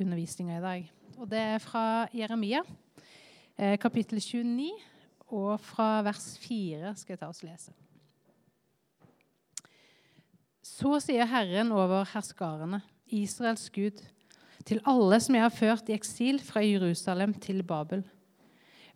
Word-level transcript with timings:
undervisninga 0.00 0.58
i 0.58 0.64
dag. 0.64 0.90
Og 1.18 1.30
det 1.30 1.38
er 1.38 1.62
fra 1.62 2.08
Jeremia, 2.14 2.62
eh, 3.58 3.78
kapittel 3.78 4.20
29, 4.20 4.70
og 5.28 5.60
fra 5.60 6.02
vers 6.02 6.38
4 6.38 6.94
skal 6.96 7.14
jeg 7.14 7.20
ta 7.20 7.28
oss 7.28 7.42
lese. 7.42 7.72
Så 10.64 10.98
sier 11.04 11.28
Herren 11.28 11.72
over 11.72 12.04
herskarene, 12.14 12.80
Israels 13.06 13.70
Gud, 13.70 14.00
til 14.64 14.80
alle 14.88 15.20
som 15.20 15.36
jeg 15.36 15.44
har 15.44 15.52
ført 15.52 15.88
i 15.88 15.94
eksil 15.94 16.40
fra 16.42 16.62
Jerusalem 16.64 17.34
til 17.34 17.62
Babel. 17.62 18.02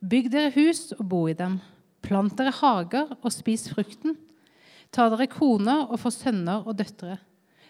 Bygg 0.01 0.31
dere 0.33 0.53
hus 0.55 0.93
og 0.97 1.09
bo 1.11 1.27
i 1.29 1.37
dem. 1.37 1.59
Plant 2.03 2.39
dere 2.39 2.55
hager 2.55 3.13
og 3.19 3.33
spis 3.35 3.69
frukten. 3.69 4.17
Ta 4.95 5.09
dere 5.13 5.29
koner 5.31 5.87
og 5.91 6.01
få 6.01 6.11
sønner 6.15 6.65
og 6.65 6.79
døtre. 6.79 7.19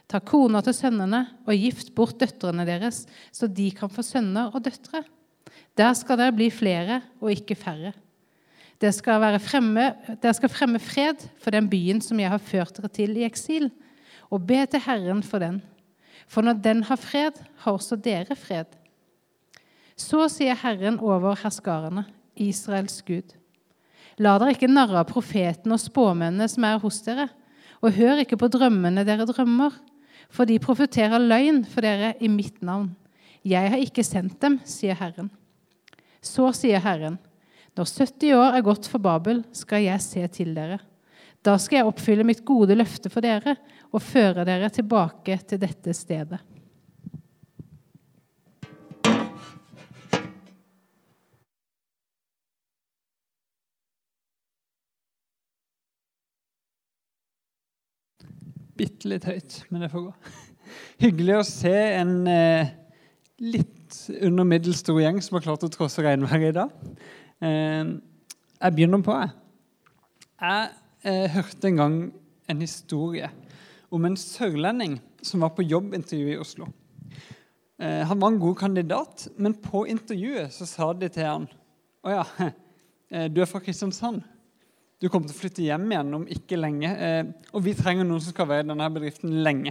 Ta 0.08 0.20
kona 0.24 0.62
til 0.64 0.72
sønnene 0.72 1.24
og 1.44 1.52
gift 1.60 1.92
bort 1.96 2.16
døtrene 2.20 2.64
deres, 2.64 3.02
så 3.32 3.46
de 3.46 3.68
kan 3.76 3.92
få 3.92 4.04
sønner 4.06 4.54
og 4.54 4.64
døtre. 4.64 5.02
Der 5.76 5.92
skal 5.94 6.18
dere 6.18 6.34
bli 6.34 6.48
flere 6.52 7.02
og 7.20 7.32
ikke 7.34 7.56
færre. 7.58 7.92
Dere 8.80 8.94
skal, 8.94 9.24
fremme, 9.42 9.88
dere 10.22 10.34
skal 10.38 10.52
fremme 10.52 10.80
fred 10.80 11.24
for 11.42 11.52
den 11.54 11.68
byen 11.68 12.00
som 12.04 12.20
jeg 12.20 12.30
har 12.30 12.42
ført 12.42 12.76
dere 12.78 12.90
til 12.94 13.16
i 13.18 13.26
eksil, 13.26 13.68
og 14.30 14.46
be 14.46 14.62
til 14.70 14.82
Herren 14.84 15.22
for 15.24 15.42
den. 15.42 15.60
For 16.28 16.44
når 16.44 16.60
den 16.62 16.84
har 16.84 17.00
fred, 17.00 17.36
har 17.64 17.72
også 17.72 17.96
dere 17.96 18.36
fred. 18.36 18.68
Så 19.98 20.28
sier 20.30 20.56
Herren 20.56 21.00
over 21.02 21.36
herskarene, 21.42 22.04
Israels 22.38 23.02
Gud. 23.02 23.34
La 24.18 24.36
dere 24.38 24.54
ikke 24.54 24.70
narre 24.70 25.00
av 25.02 25.10
profetene 25.10 25.76
og 25.76 25.82
spåmennene 25.82 26.48
som 26.50 26.66
er 26.68 26.80
hos 26.82 27.02
dere, 27.06 27.28
og 27.82 27.94
hør 27.94 28.22
ikke 28.22 28.38
på 28.38 28.50
drømmene 28.50 29.04
dere 29.06 29.26
drømmer, 29.26 29.74
for 30.32 30.48
de 30.48 30.58
profeterer 30.62 31.22
løgn 31.22 31.62
for 31.68 31.84
dere 31.84 32.14
i 32.20 32.28
mitt 32.30 32.60
navn. 32.64 32.90
Jeg 33.46 33.72
har 33.72 33.80
ikke 33.80 34.04
sendt 34.04 34.36
dem, 34.42 34.58
sier 34.68 34.98
Herren. 34.98 35.30
Så 36.20 36.50
sier 36.56 36.82
Herren, 36.84 37.16
når 37.78 37.88
70 37.88 38.34
år 38.34 38.56
er 38.58 38.66
gått 38.66 38.88
for 38.90 39.02
Babel, 39.02 39.44
skal 39.54 39.84
jeg 39.84 40.02
se 40.02 40.24
til 40.34 40.50
dere. 40.56 40.80
Da 41.46 41.54
skal 41.62 41.80
jeg 41.80 41.88
oppfylle 41.88 42.26
mitt 42.26 42.42
gode 42.46 42.74
løfte 42.74 43.10
for 43.12 43.24
dere 43.24 43.54
og 43.94 44.02
føre 44.02 44.44
dere 44.48 44.70
tilbake 44.74 45.38
til 45.46 45.60
dette 45.62 45.94
stedet. 45.94 46.40
Bitte 58.78 59.10
litt 59.10 59.26
høyt, 59.28 59.62
men 59.68 59.84
det 59.84 59.90
får 59.92 60.06
gå. 60.08 60.12
Hyggelig 61.02 61.36
å 61.38 61.46
se 61.46 61.74
en 61.98 62.14
eh, 62.30 62.70
litt 63.42 63.96
under 64.20 64.46
middels 64.46 64.82
stor 64.84 65.00
gjeng 65.00 65.20
som 65.24 65.38
har 65.38 65.46
klart 65.46 65.66
å 65.66 65.72
trosse 65.72 66.04
regnværet 66.04 66.52
i 66.52 66.56
dag. 66.56 66.72
Eh, 67.42 67.92
jeg 68.58 68.76
begynner 68.76 69.04
på, 69.06 69.14
jeg. 69.18 69.34
Jeg 70.38 70.70
eh, 71.10 71.26
hørte 71.34 71.70
en 71.70 71.82
gang 71.82 71.98
en 72.48 72.62
historie 72.62 73.30
om 73.94 74.04
en 74.04 74.18
sørlending 74.18 74.98
som 75.24 75.42
var 75.42 75.54
på 75.56 75.66
jobbintervju 75.66 76.34
i 76.34 76.40
Oslo. 76.40 76.68
Eh, 77.78 78.02
han 78.06 78.20
var 78.20 78.32
en 78.32 78.40
god 78.42 78.56
kandidat, 78.58 79.28
men 79.36 79.54
på 79.54 79.84
intervjuet 79.90 80.52
så 80.54 80.66
sa 80.66 80.92
de 80.92 81.10
til 81.14 81.26
han 81.26 81.46
Å 82.06 82.14
ja, 82.14 82.24
eh, 83.12 83.26
du 83.30 83.42
er 83.42 83.50
fra 83.50 83.62
Kristiansand. 83.62 84.22
Du 84.98 85.06
kommer 85.06 85.30
til 85.30 85.36
å 85.36 85.38
flytte 85.38 85.62
hjem 85.62 85.84
igjen 85.92 86.16
om 86.16 86.24
ikke 86.34 86.58
lenge. 86.58 86.88
Eh, 86.90 87.28
og 87.54 87.62
vi 87.62 87.74
trenger 87.78 88.06
noen 88.06 88.22
som 88.22 88.34
skal 88.34 88.48
være 88.50 88.64
i 88.64 88.68
denne 88.72 88.88
bedriften 88.90 89.36
lenge. 89.46 89.70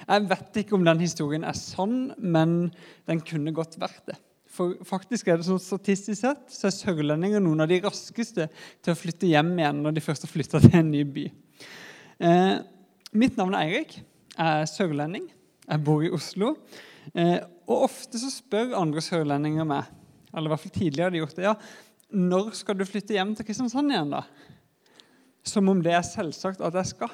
Jeg 0.00 0.24
vet 0.26 0.58
ikke 0.62 0.74
om 0.74 0.86
den 0.86 1.02
historien 1.04 1.44
er 1.46 1.54
sann, 1.54 2.10
men 2.18 2.72
den 3.06 3.20
kunne 3.22 3.54
godt 3.54 3.76
vært 3.78 4.02
det. 4.10 4.16
For 4.50 4.74
faktisk 4.82 5.28
er 5.30 5.38
det 5.38 5.46
sånn 5.46 5.60
Statistisk 5.62 6.18
sett 6.24 6.50
så 6.50 6.66
er 6.66 6.74
sørlendinger 6.74 7.42
noen 7.44 7.62
av 7.62 7.70
de 7.70 7.78
raskeste 7.84 8.48
til 8.50 8.90
å 8.90 8.98
flytte 8.98 9.30
hjem 9.30 9.52
igjen 9.60 9.84
når 9.84 9.94
de 9.94 10.02
først 10.02 10.26
har 10.26 10.32
flytta 10.32 10.62
til 10.64 10.74
en 10.80 10.90
ny 10.90 11.04
by. 11.06 11.28
Eh, 12.26 12.56
mitt 13.22 13.38
navn 13.38 13.54
er 13.54 13.68
Eirik. 13.68 14.00
Jeg 14.34 14.64
er 14.64 14.66
sørlending. 14.72 15.28
Jeg 15.62 15.84
bor 15.86 16.02
i 16.02 16.10
Oslo. 16.16 16.56
Eh, 17.14 17.38
og 17.70 17.86
ofte 17.86 18.18
så 18.18 18.32
spør 18.34 18.74
andre 18.80 19.04
sørlendinger 19.04 19.68
meg, 19.68 19.94
eller 20.34 20.50
i 20.50 20.52
hvert 20.56 20.64
fall 20.64 20.74
tidligere 20.74 21.06
har 21.06 21.14
de 21.14 21.22
gjort 21.22 21.38
det, 21.38 21.46
ja, 21.46 21.54
når 22.10 22.52
skal 22.58 22.78
du 22.78 22.86
flytte 22.88 23.14
hjem 23.14 23.34
til 23.36 23.46
Kristiansand 23.46 23.92
igjen, 23.92 24.14
da? 24.14 24.24
Som 25.46 25.70
om 25.72 25.80
det 25.82 25.94
er 25.96 26.06
selvsagt 26.06 26.62
at 26.64 26.76
jeg 26.80 26.92
skal. 26.92 27.12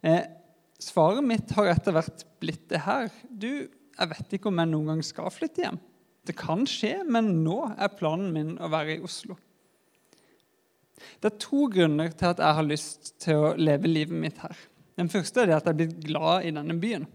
Eh, 0.00 0.24
svaret 0.80 1.24
mitt 1.26 1.52
har 1.56 1.70
etter 1.72 1.94
hvert 1.96 2.24
blitt 2.42 2.66
det 2.72 2.82
her. 2.86 3.10
Du, 3.28 3.68
jeg 3.68 4.10
vet 4.14 4.36
ikke 4.36 4.50
om 4.50 4.60
jeg 4.60 4.70
noen 4.70 4.92
gang 4.92 5.04
skal 5.04 5.30
flytte 5.34 5.64
hjem. 5.66 5.78
Det 6.26 6.36
kan 6.36 6.66
skje, 6.68 7.00
men 7.08 7.30
nå 7.44 7.62
er 7.76 7.94
planen 7.96 8.32
min 8.34 8.52
å 8.60 8.68
være 8.72 8.98
i 8.98 9.04
Oslo. 9.04 9.38
Det 11.20 11.30
er 11.30 11.40
to 11.40 11.64
grunner 11.72 12.12
til 12.12 12.28
at 12.28 12.42
jeg 12.42 12.58
har 12.58 12.66
lyst 12.66 13.14
til 13.22 13.40
å 13.40 13.54
leve 13.56 13.88
livet 13.88 14.20
mitt 14.20 14.40
her. 14.42 14.56
Den 15.00 15.08
første 15.12 15.46
er 15.46 15.54
at 15.56 15.64
jeg 15.64 15.72
er 15.72 15.78
blitt 15.78 16.02
glad 16.04 16.44
i 16.44 16.52
denne 16.52 16.76
byen. 16.80 17.06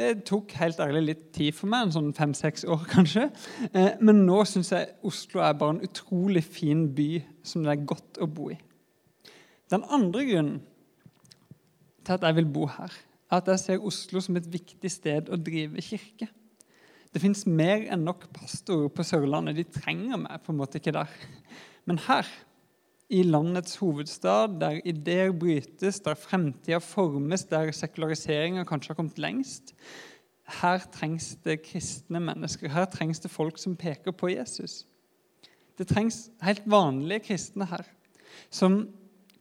Det 0.00 0.22
tok 0.24 0.54
helt 0.56 0.78
ærlig 0.80 1.02
litt 1.04 1.24
tid 1.36 1.52
for 1.52 1.68
meg, 1.68 1.88
en 1.88 1.92
sånn 1.92 2.12
fem-seks 2.16 2.64
år 2.72 2.86
kanskje. 2.94 3.26
Eh, 3.68 3.98
men 4.00 4.24
nå 4.24 4.38
syns 4.48 4.72
jeg 4.72 4.94
Oslo 5.06 5.42
er 5.44 5.58
bare 5.60 5.76
en 5.76 5.84
utrolig 5.84 6.42
fin 6.46 6.86
by 6.96 7.10
som 7.44 7.66
det 7.66 7.74
er 7.74 7.86
godt 7.90 8.20
å 8.24 8.28
bo 8.30 8.48
i. 8.54 8.56
Den 9.70 9.84
andre 9.92 10.24
grunnen 10.26 10.58
til 12.06 12.16
at 12.16 12.24
jeg 12.24 12.38
vil 12.40 12.48
bo 12.48 12.64
her, 12.72 12.94
er 13.30 13.42
at 13.42 13.50
jeg 13.52 13.62
ser 13.62 13.84
Oslo 13.86 14.22
som 14.24 14.38
et 14.40 14.48
viktig 14.50 14.90
sted 14.90 15.28
å 15.30 15.38
drive 15.38 15.84
kirke. 15.84 16.30
Det 17.12 17.20
fins 17.20 17.44
mer 17.46 17.84
enn 17.92 18.06
nok 18.06 18.24
pastorer 18.34 18.88
på 18.94 19.04
Sørlandet. 19.06 19.58
De 19.58 19.80
trenger 19.82 20.18
meg 20.22 20.40
på 20.44 20.54
en 20.54 20.60
måte 20.62 20.80
ikke 20.80 20.94
der. 20.96 21.12
Men 21.84 22.00
her 22.06 22.26
i 23.10 23.22
landets 23.26 23.76
hovedstad, 23.82 24.60
der 24.60 24.78
ideer 24.86 25.32
brytes, 25.34 25.98
der 26.00 26.14
fremtida 26.14 26.78
formes, 26.78 27.44
der 27.50 27.72
sekulariseringa 27.74 28.64
kanskje 28.64 28.92
har 28.92 29.00
kommet 29.00 29.18
lengst. 29.18 29.74
Her 30.60 30.78
trengs 30.94 31.34
det 31.44 31.62
kristne 31.66 32.20
mennesker. 32.22 32.70
Her 32.70 32.86
trengs 32.90 33.20
det 33.20 33.30
folk 33.30 33.58
som 33.58 33.76
peker 33.76 34.14
på 34.14 34.30
Jesus. 34.30 34.84
Det 35.78 35.88
trengs 35.90 36.28
helt 36.44 36.62
vanlige 36.70 37.24
kristne 37.30 37.66
her, 37.66 37.86
som 38.50 38.82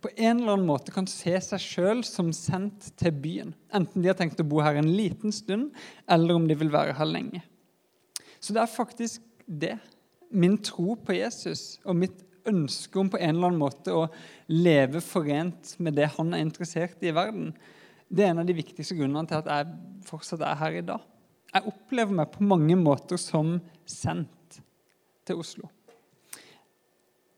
på 0.02 0.10
en 0.16 0.40
eller 0.40 0.56
annen 0.56 0.70
måte 0.70 0.94
kan 0.96 1.08
se 1.12 1.34
seg 1.44 1.60
sjøl 1.60 2.04
som 2.08 2.32
sendt 2.34 2.88
til 2.98 3.12
byen. 3.12 3.52
Enten 3.76 4.02
de 4.02 4.10
har 4.10 4.16
tenkt 4.18 4.40
å 4.40 4.48
bo 4.48 4.62
her 4.64 4.80
en 4.80 4.88
liten 4.96 5.34
stund, 5.36 5.74
eller 6.08 6.40
om 6.40 6.48
de 6.48 6.56
vil 6.58 6.72
være 6.72 6.96
her 6.96 7.10
lenge. 7.10 7.44
Så 8.40 8.56
det 8.56 8.64
er 8.64 8.72
faktisk 8.72 9.22
det. 9.46 9.76
Min 10.32 10.56
tro 10.64 10.96
på 10.96 11.18
Jesus 11.18 11.82
og 11.84 12.00
mitt 12.00 12.24
ønske 12.48 13.00
om 13.02 13.10
på 13.12 13.20
en 13.20 13.36
eller 13.36 13.50
annen 13.50 13.62
måte 13.62 13.96
å 13.96 14.08
leve 14.52 15.02
forent 15.04 15.76
med 15.80 15.98
det 16.00 16.12
han 16.16 16.34
er 16.34 16.46
interessert 16.46 17.04
i 17.04 17.12
i 17.12 17.16
verden, 17.16 17.52
det 18.10 18.26
er 18.26 18.34
en 18.34 18.42
av 18.42 18.48
de 18.50 18.58
viktigste 18.58 18.98
grunnene 18.98 19.28
til 19.30 19.42
at 19.42 19.50
jeg 19.52 20.06
fortsatt 20.08 20.44
er 20.46 20.58
her 20.60 20.78
i 20.80 20.86
dag. 20.86 21.04
Jeg 21.54 21.66
opplever 21.70 22.14
meg 22.14 22.32
på 22.34 22.46
mange 22.46 22.78
måter 22.78 23.22
som 23.22 23.58
sendt 23.90 24.60
til 25.26 25.42
Oslo. 25.42 25.70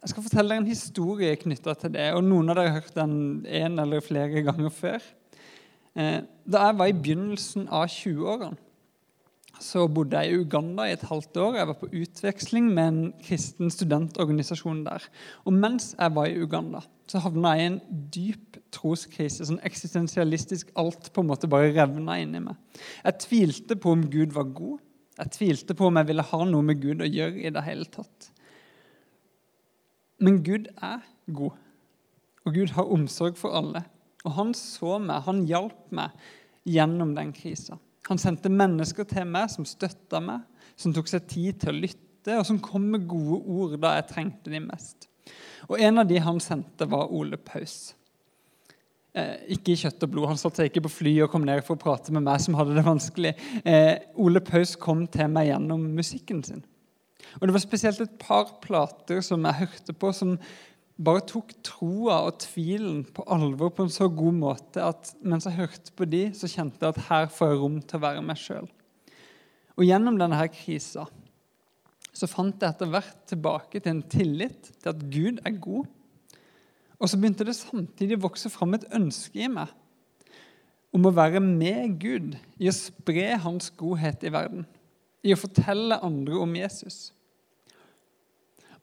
Jeg 0.01 0.13
skal 0.13 0.25
fortelle 0.25 0.49
dere 0.49 0.63
en 0.63 0.71
historie 0.71 1.37
knytta 1.37 1.75
til 1.77 1.93
det. 1.93 2.07
og 2.15 2.23
Noen 2.25 2.49
av 2.49 2.57
dere 2.57 2.71
har 2.71 2.79
hørt 2.79 2.95
den 2.97 3.45
en 3.45 3.79
eller 3.83 4.01
flere 4.01 4.41
ganger 4.47 4.73
før. 4.73 5.03
Eh, 5.93 6.23
da 6.47 6.65
jeg 6.65 6.77
var 6.79 6.89
i 6.89 6.95
begynnelsen 6.97 7.67
av 7.67 7.85
20-årene, 7.91 8.57
så 9.61 9.85
bodde 9.91 10.17
jeg 10.17 10.31
i 10.31 10.41
Uganda 10.41 10.87
i 10.87 10.95
et 10.95 11.03
halvt 11.05 11.37
år. 11.37 11.57
Jeg 11.59 11.69
var 11.69 11.77
på 11.79 11.89
utveksling 11.89 12.69
med 12.73 12.87
en 12.87 13.13
kristen 13.23 13.71
studentorganisasjon 13.73 14.83
der. 14.85 15.05
Og 15.45 15.53
mens 15.53 15.91
jeg 15.93 16.15
var 16.15 16.29
i 16.29 16.39
Uganda, 16.41 16.81
så 17.09 17.21
havna 17.23 17.53
jeg 17.57 17.63
i 17.63 17.69
en 17.71 17.79
dyp 18.13 18.59
troskrise. 18.73 19.45
sånn 19.45 19.61
Eksistensialistisk. 19.67 20.71
Alt 20.79 21.11
på 21.13 21.23
en 21.23 21.29
måte 21.29 21.49
bare 21.51 21.73
revna 21.75 22.17
inni 22.21 22.41
meg. 22.43 22.57
Jeg 23.03 23.21
tvilte 23.27 23.77
på 23.77 23.93
om 23.95 24.05
Gud 24.09 24.33
var 24.37 24.49
god. 24.49 24.79
Jeg 25.21 25.35
tvilte 25.37 25.77
på 25.77 25.89
om 25.89 25.99
jeg 25.99 26.09
ville 26.09 26.25
ha 26.31 26.43
noe 26.49 26.65
med 26.65 26.81
Gud 26.81 27.03
å 27.03 27.09
gjøre 27.09 27.43
i 27.45 27.53
det 27.53 27.65
hele 27.65 27.85
tatt. 27.91 28.31
Men 30.21 30.41
Gud 30.45 30.69
er 30.77 31.01
god, 31.33 31.57
og 32.45 32.53
Gud 32.53 32.73
har 32.75 32.89
omsorg 32.93 33.37
for 33.39 33.57
alle. 33.57 33.83
Og 34.25 34.35
han 34.37 34.53
så 34.57 34.99
meg, 35.01 35.23
han 35.25 35.45
hjalp 35.49 35.93
meg 35.93 36.13
gjennom 36.69 37.15
den 37.17 37.31
krisa. 37.33 37.77
Han 38.11 38.19
sendte 38.19 38.51
mennesker 38.51 39.07
til 39.07 39.23
meg 39.29 39.47
som 39.53 39.67
støtta 39.67 40.19
meg, 40.23 40.43
som 40.75 40.91
tok 40.91 41.07
seg 41.07 41.29
tid 41.31 41.61
til 41.61 41.71
å 41.71 41.79
lytte, 41.85 42.35
og 42.35 42.43
som 42.47 42.59
kom 42.59 42.89
med 42.91 43.07
gode 43.09 43.39
ord 43.39 43.77
da 43.79 43.95
jeg 43.97 44.09
trengte 44.09 44.51
de 44.51 44.59
mest. 44.59 45.07
Og 45.69 45.79
En 45.79 46.01
av 46.01 46.09
de 46.09 46.19
han 46.19 46.41
sendte, 46.43 46.89
var 46.91 47.11
Ole 47.15 47.39
Paus. 47.39 47.93
Eh, 49.15 49.55
ikke 49.55 49.73
i 49.73 49.79
kjøtt 49.79 50.03
og 50.03 50.11
blod. 50.11 50.29
Han 50.31 50.39
satte 50.39 50.59
seg 50.59 50.71
ikke 50.71 50.85
på 50.87 50.93
fly 50.97 51.13
og 51.23 51.31
kom 51.31 51.45
ned 51.47 51.63
for 51.67 51.77
å 51.77 51.81
prate 51.81 52.11
med 52.15 52.23
meg 52.27 52.43
som 52.43 52.55
hadde 52.59 52.75
det 52.75 52.83
vanskelig. 52.83 53.31
Eh, 53.63 54.03
Ole 54.19 54.43
Paus 54.43 54.75
kom 54.79 55.05
til 55.11 55.31
meg 55.31 55.49
gjennom 55.49 55.87
musikken 55.95 56.43
sin. 56.47 56.65
Og 57.39 57.47
Det 57.47 57.55
var 57.55 57.63
spesielt 57.63 58.01
et 58.03 58.19
par 58.19 58.57
plater 58.63 59.21
som 59.23 59.43
jeg 59.47 59.63
hørte 59.63 59.95
på, 59.95 60.11
som 60.15 60.35
bare 61.01 61.23
tok 61.25 61.53
troa 61.65 62.19
og 62.27 62.37
tvilen 62.43 63.01
på 63.09 63.25
alvor 63.31 63.71
på 63.73 63.85
en 63.85 63.93
så 63.93 64.07
god 64.11 64.37
måte 64.37 64.83
at 64.85 65.13
mens 65.25 65.47
jeg 65.47 65.57
hørte 65.57 65.93
på 65.97 66.05
de, 66.09 66.27
så 66.37 66.49
kjente 66.51 66.81
jeg 66.81 66.93
at 66.93 67.07
her 67.07 67.31
får 67.33 67.53
jeg 67.53 67.61
rom 67.61 67.79
til 67.81 67.97
å 67.97 68.03
være 68.05 68.23
meg 68.25 68.39
sjøl. 68.39 68.69
Og 69.79 69.87
gjennom 69.87 70.19
denne 70.19 70.37
her 70.37 70.51
krisa 70.53 71.07
så 72.11 72.27
fant 72.27 72.59
jeg 72.59 72.73
etter 72.73 72.89
hvert 72.91 73.21
tilbake 73.31 73.79
til 73.79 73.95
en 73.95 74.03
tillit 74.11 74.73
til 74.75 74.91
at 74.91 75.03
Gud 75.13 75.39
er 75.47 75.55
god. 75.63 75.87
Og 77.01 77.09
så 77.09 77.17
begynte 77.17 77.47
det 77.47 77.55
samtidig 77.57 78.19
å 78.19 78.25
vokse 78.27 78.51
fram 78.53 78.75
et 78.77 78.85
ønske 78.93 79.41
i 79.41 79.49
meg 79.49 79.71
om 80.91 81.07
å 81.07 81.13
være 81.15 81.39
med 81.39 81.95
Gud 82.01 82.35
i 82.59 82.67
å 82.67 82.75
spre 82.75 83.39
hans 83.41 83.71
godhet 83.79 84.25
i 84.27 84.33
verden. 84.33 84.67
I 85.23 85.31
å 85.33 85.39
fortelle 85.39 86.01
andre 86.03 86.37
om 86.43 86.55
Jesus. 86.57 87.13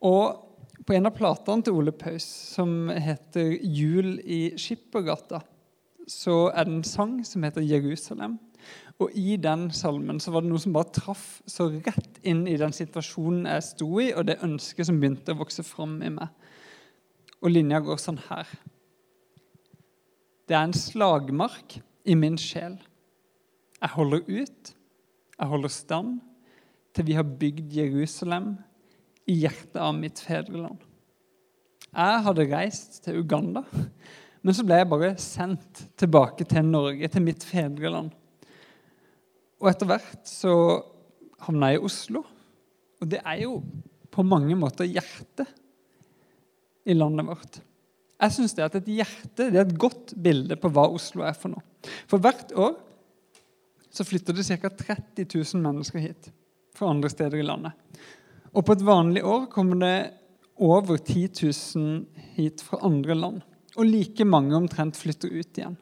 Og 0.01 0.48
på 0.89 0.97
en 0.97 1.05
av 1.05 1.13
platene 1.13 1.61
til 1.61 1.77
Ole 1.77 1.93
Paus, 1.93 2.25
som 2.25 2.89
heter 2.89 3.59
'Jul 3.61 4.23
i 4.25 4.55
Skippergata', 4.57 5.43
så 6.09 6.49
er 6.49 6.65
det 6.65 6.73
en 6.73 6.85
sang 6.85 7.25
som 7.25 7.43
heter 7.43 7.61
'Jerusalem'. 7.61 8.39
Og 8.99 9.11
i 9.15 9.37
den 9.37 9.71
salmen 9.71 10.19
så 10.21 10.31
var 10.31 10.41
det 10.41 10.49
noe 10.49 10.59
som 10.59 10.73
bare 10.73 10.93
traff 10.93 11.43
så 11.47 11.69
rett 11.69 12.19
inn 12.25 12.49
i 12.49 12.57
den 12.57 12.73
situasjonen 12.73 13.47
jeg 13.47 13.63
sto 13.63 14.01
i, 14.01 14.13
og 14.15 14.27
det 14.27 14.43
ønsket 14.43 14.87
som 14.87 14.99
begynte 14.99 15.33
å 15.33 15.39
vokse 15.39 15.63
fram 15.63 16.03
i 16.03 16.09
meg. 16.09 16.29
Og 17.43 17.51
linja 17.51 17.81
går 17.81 17.97
sånn 17.97 18.19
her. 18.31 18.49
Det 20.49 20.57
er 20.57 20.65
en 20.65 20.73
slagmark 20.73 21.83
i 22.05 22.15
min 22.15 22.37
sjel. 22.37 22.79
Jeg 23.81 23.91
holder 23.91 24.25
ut, 24.27 24.75
jeg 25.39 25.49
holder 25.49 25.69
stand, 25.69 26.21
til 26.95 27.05
vi 27.05 27.13
har 27.13 27.23
bygd 27.23 27.73
Jerusalem 27.73 28.57
i 29.29 29.37
hjertet 29.43 29.81
av 29.83 29.93
mitt 29.97 30.21
fedreland. 30.25 30.81
Jeg 31.89 32.23
hadde 32.25 32.49
reist 32.51 33.01
til 33.05 33.21
Uganda, 33.23 33.63
men 34.43 34.57
så 34.57 34.65
ble 34.65 34.81
jeg 34.81 34.91
bare 34.91 35.13
sendt 35.21 35.85
tilbake 35.99 36.47
til 36.49 36.67
Norge, 36.69 37.11
til 37.13 37.25
mitt 37.25 37.45
fedreland. 37.45 38.13
Og 39.59 39.71
etter 39.71 39.89
hvert 39.91 40.29
så 40.29 40.53
havna 41.45 41.73
jeg 41.73 41.81
i 41.81 41.87
Oslo. 41.89 42.23
Og 42.99 43.09
det 43.11 43.21
er 43.25 43.43
jo 43.45 43.59
på 44.15 44.25
mange 44.27 44.57
måter 44.59 44.89
hjertet 44.89 45.49
i 46.89 46.97
landet 46.97 47.27
vårt. 47.29 47.59
Jeg 48.19 48.35
syns 48.35 48.57
det 48.57 48.65
at 48.67 48.77
et 48.81 48.91
hjerte 48.91 49.51
det 49.53 49.61
er 49.61 49.67
et 49.67 49.79
godt 49.79 50.15
bilde 50.19 50.57
på 50.59 50.71
hva 50.75 50.89
Oslo 50.91 51.23
er 51.27 51.37
for 51.39 51.53
noe. 51.53 51.63
For 52.11 52.23
hvert 52.23 52.55
år 52.59 52.75
så 53.95 54.07
flytter 54.07 54.37
det 54.37 54.47
ca. 54.49 54.71
30 54.71 55.27
000 55.27 55.63
mennesker 55.63 56.03
hit 56.03 56.31
fra 56.77 56.91
andre 56.91 57.11
steder 57.11 57.39
i 57.39 57.47
landet. 57.47 57.75
Og 58.55 58.65
på 58.65 58.75
et 58.75 58.85
vanlig 58.87 59.25
år 59.27 59.47
kommer 59.53 59.81
det 59.83 59.97
over 60.59 60.99
10 60.99 61.29
000 61.77 62.33
hit 62.37 62.63
fra 62.65 62.81
andre 62.87 63.15
land. 63.15 63.43
Og 63.79 63.87
like 63.87 64.25
mange 64.27 64.57
omtrent 64.57 64.99
flytter 64.99 65.31
ut 65.31 65.61
igjen. 65.61 65.77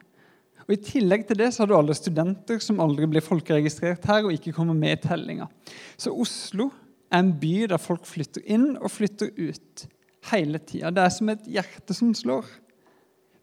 Og 0.67 0.73
I 0.75 0.81
tillegg 0.83 1.23
til 1.27 1.39
det 1.39 1.53
så 1.55 1.63
har 1.63 1.71
du 1.71 1.77
alle 1.77 1.95
studenter 1.95 2.59
som 2.63 2.81
aldri 2.83 3.07
blir 3.07 3.23
folkeregistrert 3.23 4.05
her 4.09 4.25
og 4.25 4.35
ikke 4.35 4.53
kommer 4.55 4.75
med 4.75 4.97
i 4.97 5.01
tellinga. 5.07 5.47
Så 5.95 6.11
Oslo 6.11 6.67
er 7.07 7.21
en 7.23 7.31
by 7.39 7.69
der 7.71 7.79
folk 7.79 8.03
flytter 8.05 8.43
inn 8.43 8.73
og 8.75 8.91
flytter 8.91 9.31
ut 9.37 9.87
hele 10.33 10.59
tida. 10.59 10.91
Det 10.91 11.05
er 11.05 11.13
som 11.15 11.31
et 11.31 11.47
hjerte 11.47 11.95
som 11.95 12.11
slår. 12.17 12.49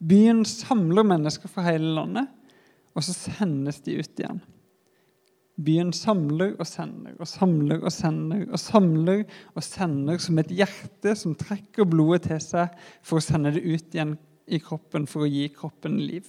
Byen 0.04 0.44
samler 0.44 1.06
mennesker 1.06 1.48
fra 1.48 1.64
hele 1.70 1.94
landet, 1.96 2.28
og 2.92 3.06
så 3.06 3.14
sendes 3.16 3.80
de 3.86 3.96
ut 4.02 4.20
igjen. 4.20 4.42
Byen 5.54 5.92
samler 5.94 6.56
og 6.58 6.66
sender 6.66 7.14
og 7.22 7.28
samler 7.30 7.82
og 7.84 7.92
sender 7.94 8.46
og 8.48 8.58
samler 8.58 9.20
og 9.54 9.62
sender 9.62 10.18
som 10.22 10.40
et 10.42 10.50
hjerte 10.50 11.14
som 11.18 11.36
trekker 11.38 11.86
blodet 11.86 12.24
til 12.26 12.40
seg 12.42 12.74
for 13.06 13.20
å 13.20 13.24
sende 13.24 13.52
det 13.54 13.62
ut 13.62 13.94
igjen 13.94 14.16
i 14.50 14.58
kroppen 14.62 15.06
for 15.06 15.24
å 15.24 15.30
gi 15.30 15.46
kroppen 15.54 16.00
liv. 16.02 16.26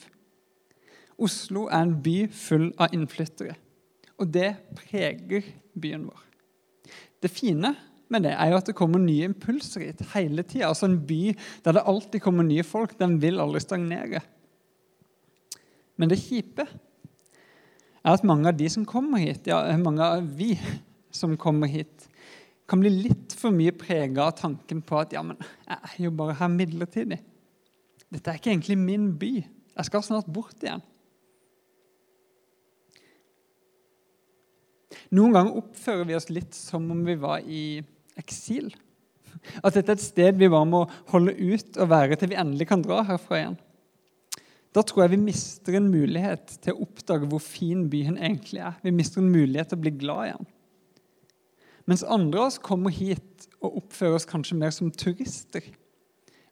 Oslo 1.17 1.65
er 1.71 1.87
en 1.87 1.97
by 2.05 2.15
full 2.29 2.69
av 2.77 2.93
innflyttere, 2.93 3.55
og 4.19 4.29
det 4.35 4.51
preger 4.77 5.47
byen 5.73 6.05
vår. 6.09 6.23
Det 7.23 7.31
fine 7.31 7.73
med 8.13 8.27
det 8.27 8.35
er 8.37 8.51
jo 8.51 8.59
at 8.59 8.69
det 8.69 8.77
kommer 8.77 9.01
nye 9.01 9.25
impulser 9.31 9.87
hit 9.87 10.03
hele 10.13 10.43
tida. 10.45 10.69
Altså 10.69 10.85
en 10.89 10.99
by 11.07 11.33
der 11.65 11.77
det 11.77 11.85
alltid 11.89 12.21
kommer 12.21 12.45
nye 12.45 12.65
folk, 12.67 12.93
den 12.99 13.17
vil 13.23 13.41
aldri 13.41 13.63
stagnere. 13.63 14.21
Men 15.97 16.11
det 16.11 16.21
kjipe 16.21 16.67
er 18.05 18.13
at 18.13 18.25
mange 18.27 18.51
av 18.51 18.57
de 18.57 18.67
som 18.69 18.85
kommer 18.87 19.23
hit, 19.23 19.47
ja, 19.49 19.61
mange 19.81 20.05
av 20.05 20.25
vi 20.37 20.53
som 21.15 21.33
kommer 21.39 21.71
hit, 21.71 22.07
kan 22.69 22.81
bli 22.81 22.89
litt 22.89 23.33
for 23.37 23.53
mye 23.53 23.73
prega 23.77 24.27
av 24.27 24.37
tanken 24.39 24.81
på 24.85 24.97
at 25.01 25.13
ja, 25.13 25.21
men 25.25 25.37
jeg 25.41 25.77
er 25.91 26.03
jo 26.07 26.13
bare 26.17 26.37
her 26.39 26.51
midlertidig. 26.53 27.19
Dette 28.13 28.31
er 28.31 28.39
ikke 28.39 28.51
egentlig 28.53 28.77
min 28.79 29.09
by. 29.19 29.33
Jeg 29.75 29.89
skal 29.89 30.05
snart 30.05 30.29
bort 30.31 30.61
igjen. 30.63 30.83
Noen 35.13 35.35
ganger 35.35 35.59
oppfører 35.59 36.07
vi 36.09 36.17
oss 36.17 36.31
litt 36.33 36.55
som 36.57 36.87
om 36.93 37.03
vi 37.05 37.17
var 37.19 37.45
i 37.45 37.83
eksil. 38.17 38.71
At 39.61 39.75
dette 39.75 39.91
er 39.91 39.97
et 39.99 40.05
sted 40.05 40.39
vi 40.39 40.49
bare 40.49 40.67
må 40.69 40.85
holde 41.11 41.35
ut 41.35 41.77
og 41.77 41.91
være 41.91 42.17
til 42.17 42.31
vi 42.31 42.39
endelig 42.39 42.69
kan 42.71 42.85
dra 42.85 43.03
herfra 43.05 43.41
igjen. 43.41 43.57
Da 44.75 44.83
tror 44.83 45.05
jeg 45.05 45.13
vi 45.15 45.21
mister 45.29 45.77
en 45.77 45.87
mulighet 45.87 46.57
til 46.63 46.75
å 46.75 46.83
oppdage 46.83 47.29
hvor 47.31 47.39
fin 47.39 47.85
byen 47.91 48.17
egentlig 48.19 48.59
er. 48.65 48.75
Vi 48.83 48.91
mister 48.91 49.21
en 49.21 49.31
mulighet 49.31 49.71
til 49.71 49.79
å 49.79 49.83
bli 49.85 49.93
glad 49.95 50.27
i 50.27 50.33
den. 50.35 50.49
Mens 51.87 52.03
andre 52.03 52.41
av 52.41 52.49
oss 52.49 52.59
kommer 52.59 52.91
hit 52.91 53.47
og 53.61 53.79
oppfører 53.83 54.17
oss 54.17 54.27
kanskje 54.27 54.57
mer 54.59 54.73
som 54.75 54.91
turister. 54.91 55.63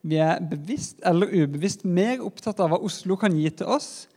Vi 0.04 0.20
er 0.22 0.40
bevisst 0.46 1.02
eller 1.08 1.32
ubevisst 1.32 1.84
mer 1.84 2.24
opptatt 2.24 2.62
av 2.64 2.72
hva 2.72 2.80
Oslo 2.86 3.18
kan 3.20 3.36
gi 3.36 3.50
til 3.50 3.70
oss, 3.76 4.08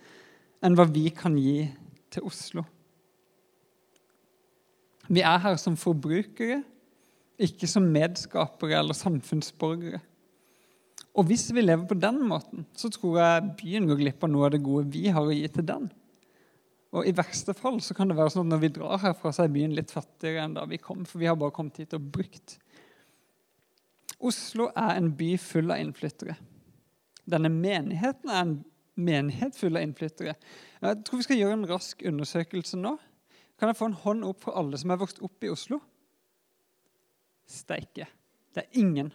enn 0.62 0.76
hva 0.78 0.86
vi 0.90 1.08
kan 1.14 1.36
gi 1.38 1.66
til 2.12 2.26
Oslo. 2.26 2.66
Vi 5.06 5.22
er 5.22 5.38
her 5.42 5.58
som 5.62 5.78
forbrukere, 5.78 6.62
ikke 7.38 7.68
som 7.70 7.86
medskapere 7.94 8.78
eller 8.78 8.96
samfunnsborgere. 8.96 10.00
Og 11.16 11.24
hvis 11.30 11.46
vi 11.54 11.64
lever 11.64 11.86
på 11.88 11.96
den 11.96 12.20
måten, 12.28 12.66
så 12.76 12.90
tror 12.92 13.20
jeg 13.22 13.52
byen 13.62 13.86
går 13.88 14.00
glipp 14.02 14.24
av 14.26 14.32
noe 14.32 14.48
av 14.48 14.52
det 14.52 14.64
gode 14.64 14.90
vi 14.92 15.06
har 15.08 15.24
å 15.24 15.32
gi 15.32 15.46
til 15.48 15.64
den. 15.68 15.88
Og 16.96 17.08
I 17.08 17.14
verste 17.16 17.54
fall 17.56 17.80
så 17.84 17.96
kan 17.96 18.08
det 18.08 18.16
være 18.18 18.32
sånn 18.32 18.46
at 18.46 18.52
når 18.54 18.62
vi 18.62 18.72
drar 18.76 19.00
herfra, 19.02 19.32
så 19.32 19.44
er 19.44 19.52
byen 19.52 19.74
litt 19.76 19.92
fattigere 19.92 20.44
enn 20.44 20.54
da 20.56 20.64
vi 20.68 20.78
kom. 20.80 21.04
For 21.08 21.20
vi 21.20 21.28
har 21.28 21.38
bare 21.40 21.54
kommet 21.56 21.80
hit 21.80 21.96
og 21.96 22.04
brukt. 22.14 22.58
Oslo 24.24 24.70
er 24.72 24.94
en 24.96 25.10
by 25.16 25.34
full 25.40 25.72
av 25.72 25.82
innflyttere. 25.82 26.36
Denne 27.26 27.50
menigheten 27.52 28.30
er 28.30 28.40
en 28.44 28.56
menighet 28.96 29.58
full 29.58 29.76
av 29.76 29.84
innflyttere. 29.84 30.36
Jeg 30.80 31.02
tror 31.04 31.20
vi 31.20 31.26
skal 31.26 31.40
gjøre 31.40 31.58
en 31.58 31.68
rask 31.68 32.06
undersøkelse 32.06 32.80
nå. 32.80 32.94
Kan 33.56 33.72
jeg 33.72 33.78
få 33.78 33.90
en 33.90 34.00
hånd 34.04 34.24
opp 34.28 34.44
for 34.44 34.56
alle 34.56 34.78
som 34.80 34.92
er 34.92 35.00
vokst 35.00 35.20
opp 35.24 35.44
i 35.44 35.52
Oslo? 35.52 35.80
Steike. 37.48 38.08
Det 38.52 38.64
er 38.64 38.80
ingen. 38.80 39.12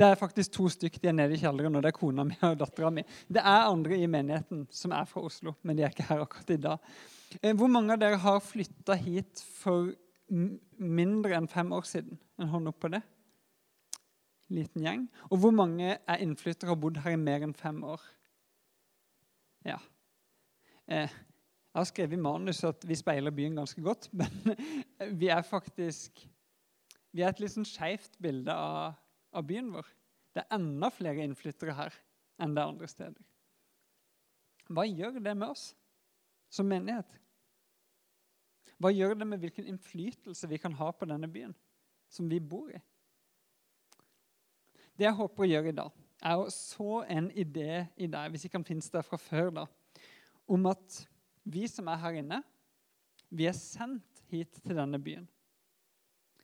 Det 0.00 0.06
er 0.08 0.16
faktisk 0.16 0.54
to 0.54 0.64
stykker 0.72 1.02
de 1.02 1.08
er 1.10 1.12
nede 1.12 1.34
i 1.36 1.38
kjelleren, 1.42 1.74
og 1.76 1.82
det 1.84 1.90
er 1.90 1.96
kona 1.98 2.24
mi 2.24 2.36
og 2.46 2.54
dattera 2.62 2.88
mi. 2.94 3.02
Det 3.28 3.42
er 3.42 3.66
andre 3.68 3.98
i 4.00 4.06
menigheten 4.08 4.62
som 4.72 4.94
er 4.96 5.08
fra 5.08 5.20
Oslo, 5.28 5.52
men 5.60 5.76
de 5.76 5.84
er 5.84 5.92
ikke 5.92 6.06
her 6.08 6.22
akkurat 6.24 6.52
i 6.54 6.56
dag. 6.56 6.86
Eh, 7.42 7.52
hvor 7.52 7.68
mange 7.68 7.92
av 7.92 8.00
dere 8.00 8.20
har 8.22 8.38
flytta 8.40 8.96
hit 8.96 9.42
for 9.58 9.90
mindre 10.30 11.36
enn 11.36 11.48
fem 11.52 11.74
år 11.76 11.84
siden? 11.90 12.16
En 12.40 12.48
hånd 12.48 12.70
opp 12.70 12.78
på 12.80 12.90
det. 12.94 13.02
Liten 14.48 14.86
gjeng. 14.86 15.04
Og 15.28 15.42
hvor 15.42 15.52
mange 15.52 15.92
er 15.98 16.24
innflyttere 16.24 16.70
og 16.70 16.78
har 16.78 16.80
bodd 16.86 17.02
her 17.04 17.18
i 17.18 17.20
mer 17.20 17.44
enn 17.44 17.54
fem 17.58 17.84
år? 17.84 18.00
Ja. 19.68 19.76
Eh, 20.88 21.12
jeg 21.12 21.76
har 21.76 21.90
skrevet 21.92 22.16
i 22.16 22.24
manus 22.24 22.64
at 22.64 22.88
vi 22.88 22.96
speiler 22.98 23.36
byen 23.36 23.60
ganske 23.60 23.84
godt, 23.84 24.08
men 24.16 24.56
vi 25.20 25.28
er 25.28 25.44
faktisk 25.44 26.24
Vi 27.12 27.24
er 27.26 27.32
et 27.32 27.40
litt 27.42 27.50
sånn 27.50 27.66
skeivt 27.66 28.12
bilde 28.22 28.54
av 28.54 28.94
av 29.32 29.46
byen 29.46 29.70
vår. 29.74 29.86
Det 30.34 30.42
er 30.44 30.56
enda 30.56 30.90
flere 30.94 31.24
innflyttere 31.24 31.74
her 31.76 31.96
enn 32.40 32.54
det 32.56 32.62
er 32.62 32.72
andre 32.72 32.88
steder. 32.90 33.22
Hva 34.70 34.86
gjør 34.86 35.18
det 35.18 35.34
med 35.34 35.50
oss 35.50 35.70
som 36.52 36.68
menighet? 36.70 37.08
Hva 38.80 38.92
gjør 38.94 39.18
det 39.18 39.26
med 39.28 39.42
hvilken 39.42 39.66
innflytelse 39.68 40.48
vi 40.48 40.60
kan 40.62 40.76
ha 40.78 40.88
på 40.94 41.08
denne 41.10 41.28
byen 41.30 41.52
som 42.10 42.30
vi 42.30 42.38
bor 42.40 42.70
i? 42.72 42.80
Det 44.96 45.06
jeg 45.08 45.16
håper 45.16 45.44
å 45.44 45.48
gjøre 45.48 45.72
i 45.72 45.76
dag, 45.76 45.98
er 46.20 46.40
å 46.40 46.48
så 46.52 47.02
en 47.08 47.30
idé 47.32 47.86
i 47.96 48.08
deg, 48.10 48.32
hvis 48.32 48.46
ikke 48.46 48.58
den 48.58 48.68
finnes 48.68 48.90
der 48.92 49.04
fra 49.04 49.16
før, 49.20 49.52
da, 49.56 49.66
om 50.50 50.66
at 50.68 50.98
vi 51.48 51.64
som 51.70 51.88
er 51.88 52.00
her 52.02 52.18
inne, 52.20 52.40
vi 53.30 53.46
er 53.48 53.56
sendt 53.56 54.24
hit 54.28 54.58
til 54.60 54.76
denne 54.76 55.00
byen. 55.00 55.24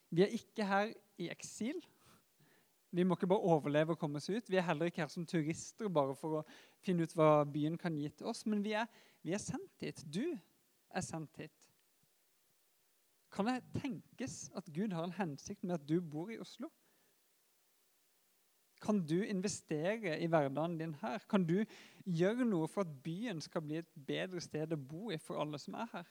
Vi 0.08 0.24
er 0.24 0.32
ikke 0.32 0.66
her 0.66 0.92
i 1.20 1.28
eksil. 1.32 1.78
Vi 2.96 3.04
må 3.04 3.16
ikke 3.16 3.28
bare 3.28 3.44
overleve 3.52 3.92
og 3.92 4.00
komme 4.00 4.16
oss 4.16 4.30
ut. 4.30 4.48
Vi 4.48 4.56
er 4.56 4.64
heller 4.64 4.88
ikke 4.88 5.02
her 5.02 5.12
som 5.12 5.26
turister 5.28 5.90
bare 5.92 6.14
for 6.16 6.38
å 6.38 6.44
finne 6.80 7.04
ut 7.04 7.12
hva 7.18 7.44
byen 7.44 7.76
kan 7.76 7.96
gi 7.98 8.08
til 8.08 8.30
oss. 8.30 8.46
Men 8.48 8.62
vi 8.64 8.72
er, 8.78 8.88
vi 9.20 9.34
er 9.36 9.42
sendt 9.42 9.84
hit. 9.84 10.00
Du 10.08 10.24
er 10.24 11.04
sendt 11.04 11.36
hit. 11.42 11.52
Kan 13.36 13.50
det 13.50 13.58
tenkes 13.76 14.46
at 14.56 14.70
Gud 14.72 14.96
har 14.96 15.04
en 15.04 15.16
hensikt 15.18 15.64
med 15.66 15.76
at 15.76 15.84
du 15.84 15.98
bor 16.00 16.32
i 16.32 16.38
Oslo? 16.40 16.70
Kan 18.80 19.02
du 19.04 19.18
investere 19.24 20.16
i 20.20 20.28
hverdagen 20.30 20.78
din 20.80 20.94
her? 21.02 21.20
Kan 21.28 21.44
du 21.44 21.58
gjøre 22.06 22.48
noe 22.48 22.68
for 22.68 22.86
at 22.86 22.96
byen 23.04 23.44
skal 23.44 23.64
bli 23.66 23.80
et 23.82 23.92
bedre 24.08 24.40
sted 24.40 24.72
å 24.72 24.80
bo 24.80 25.10
i 25.12 25.20
for 25.20 25.42
alle 25.42 25.60
som 25.60 25.76
er 25.76 25.92
her? 25.92 26.08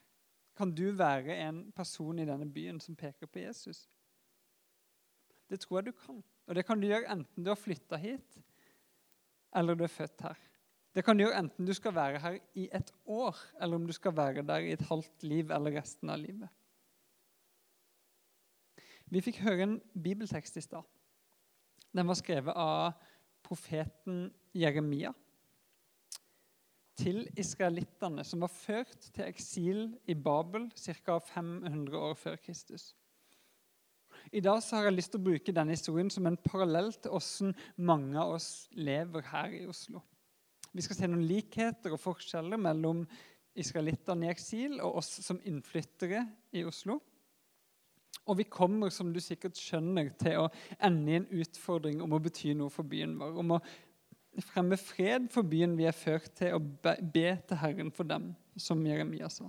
Kan 0.55 0.71
du 0.75 0.85
være 0.93 1.33
en 1.47 1.65
person 1.75 2.19
i 2.19 2.29
denne 2.29 2.45
byen 2.51 2.77
som 2.79 2.95
peker 2.95 3.25
på 3.25 3.41
Jesus? 3.41 3.87
Det 5.49 5.59
tror 5.65 5.81
jeg 5.81 5.89
du 5.89 5.97
kan. 5.97 6.23
Og 6.45 6.55
det 6.55 6.65
kan 6.65 6.79
du 6.79 6.87
gjøre 6.87 7.09
enten 7.11 7.45
du 7.45 7.49
har 7.51 7.59
flytta 7.59 7.97
hit, 8.01 8.37
eller 9.55 9.77
du 9.77 9.85
er 9.85 9.91
født 9.91 10.21
her. 10.27 10.37
Det 10.95 11.03
kan 11.03 11.17
du 11.17 11.25
gjøre 11.25 11.39
enten 11.41 11.67
du 11.67 11.73
skal 11.75 11.95
være 11.95 12.21
her 12.23 12.37
i 12.55 12.69
et 12.73 12.91
år, 13.05 13.39
eller 13.61 13.75
om 13.75 13.87
du 13.87 13.93
skal 13.95 14.15
være 14.15 14.45
der 14.47 14.63
i 14.63 14.71
et 14.75 14.85
halvt 14.87 15.23
liv 15.27 15.51
eller 15.51 15.75
resten 15.79 16.09
av 16.09 16.21
livet. 16.21 16.49
Vi 19.11 19.21
fikk 19.21 19.41
høre 19.45 19.67
en 19.67 19.75
bibeltekst 20.03 20.57
i 20.57 20.63
stad. 20.63 20.85
Den 21.95 22.07
var 22.07 22.17
skrevet 22.17 22.55
av 22.55 22.95
profeten 23.45 24.29
Jeremia 24.55 25.11
til 26.95 27.25
israelittene, 27.37 28.23
som 28.23 28.43
var 28.45 28.51
ført 28.51 29.09
til 29.13 29.27
eksil 29.27 29.81
i 30.07 30.15
Babel 30.15 30.69
ca. 30.79 31.17
500 31.19 31.97
år 31.99 32.15
før 32.19 32.39
Kristus. 32.39 32.93
I 34.31 34.41
dag 34.41 34.61
har 34.71 34.87
jeg 34.87 34.95
lyst 34.95 35.13
til 35.13 35.21
å 35.21 35.27
bruke 35.27 35.53
denne 35.53 35.75
historien 35.75 36.09
som 36.13 36.25
en 36.27 36.37
parallell 36.41 36.91
til 36.97 37.13
hvordan 37.13 37.55
mange 37.77 38.17
av 38.19 38.35
oss 38.37 38.49
lever 38.73 39.25
her 39.29 39.53
i 39.53 39.65
Oslo. 39.69 40.01
Vi 40.75 40.83
skal 40.83 40.97
se 40.97 41.09
noen 41.09 41.27
likheter 41.27 41.93
og 41.95 42.01
forskjeller 42.01 42.59
mellom 42.59 43.05
israelittene 43.55 44.27
i 44.27 44.31
eksil 44.33 44.79
og 44.81 44.99
oss 45.01 45.11
som 45.23 45.39
innflyttere 45.47 46.25
i 46.55 46.65
Oslo. 46.67 46.99
Og 48.25 48.39
vi 48.39 48.47
kommer, 48.49 48.89
som 48.89 49.11
du 49.13 49.21
sikkert 49.21 49.59
skjønner, 49.59 50.09
til 50.19 50.41
å 50.41 50.49
ende 50.83 51.11
i 51.11 51.19
en 51.19 51.27
utfordring 51.43 52.01
om 52.01 52.15
å 52.15 52.21
bety 52.23 52.55
noe 52.57 52.73
for 52.73 52.87
byen 52.89 53.13
vår. 53.19 53.35
Om 53.43 53.53
å 53.55 53.59
fremme 54.43 54.79
fred 54.81 55.29
for 55.31 55.47
byen 55.47 55.75
vi 55.77 55.85
er 55.87 55.95
ført 55.95 56.33
til, 56.39 56.57
og 56.57 56.73
be 57.13 57.27
til 57.37 57.61
Herren 57.61 57.93
for 57.93 58.07
dem, 58.09 58.31
som 58.57 58.81
Jeremia 58.87 59.29
sa. 59.31 59.47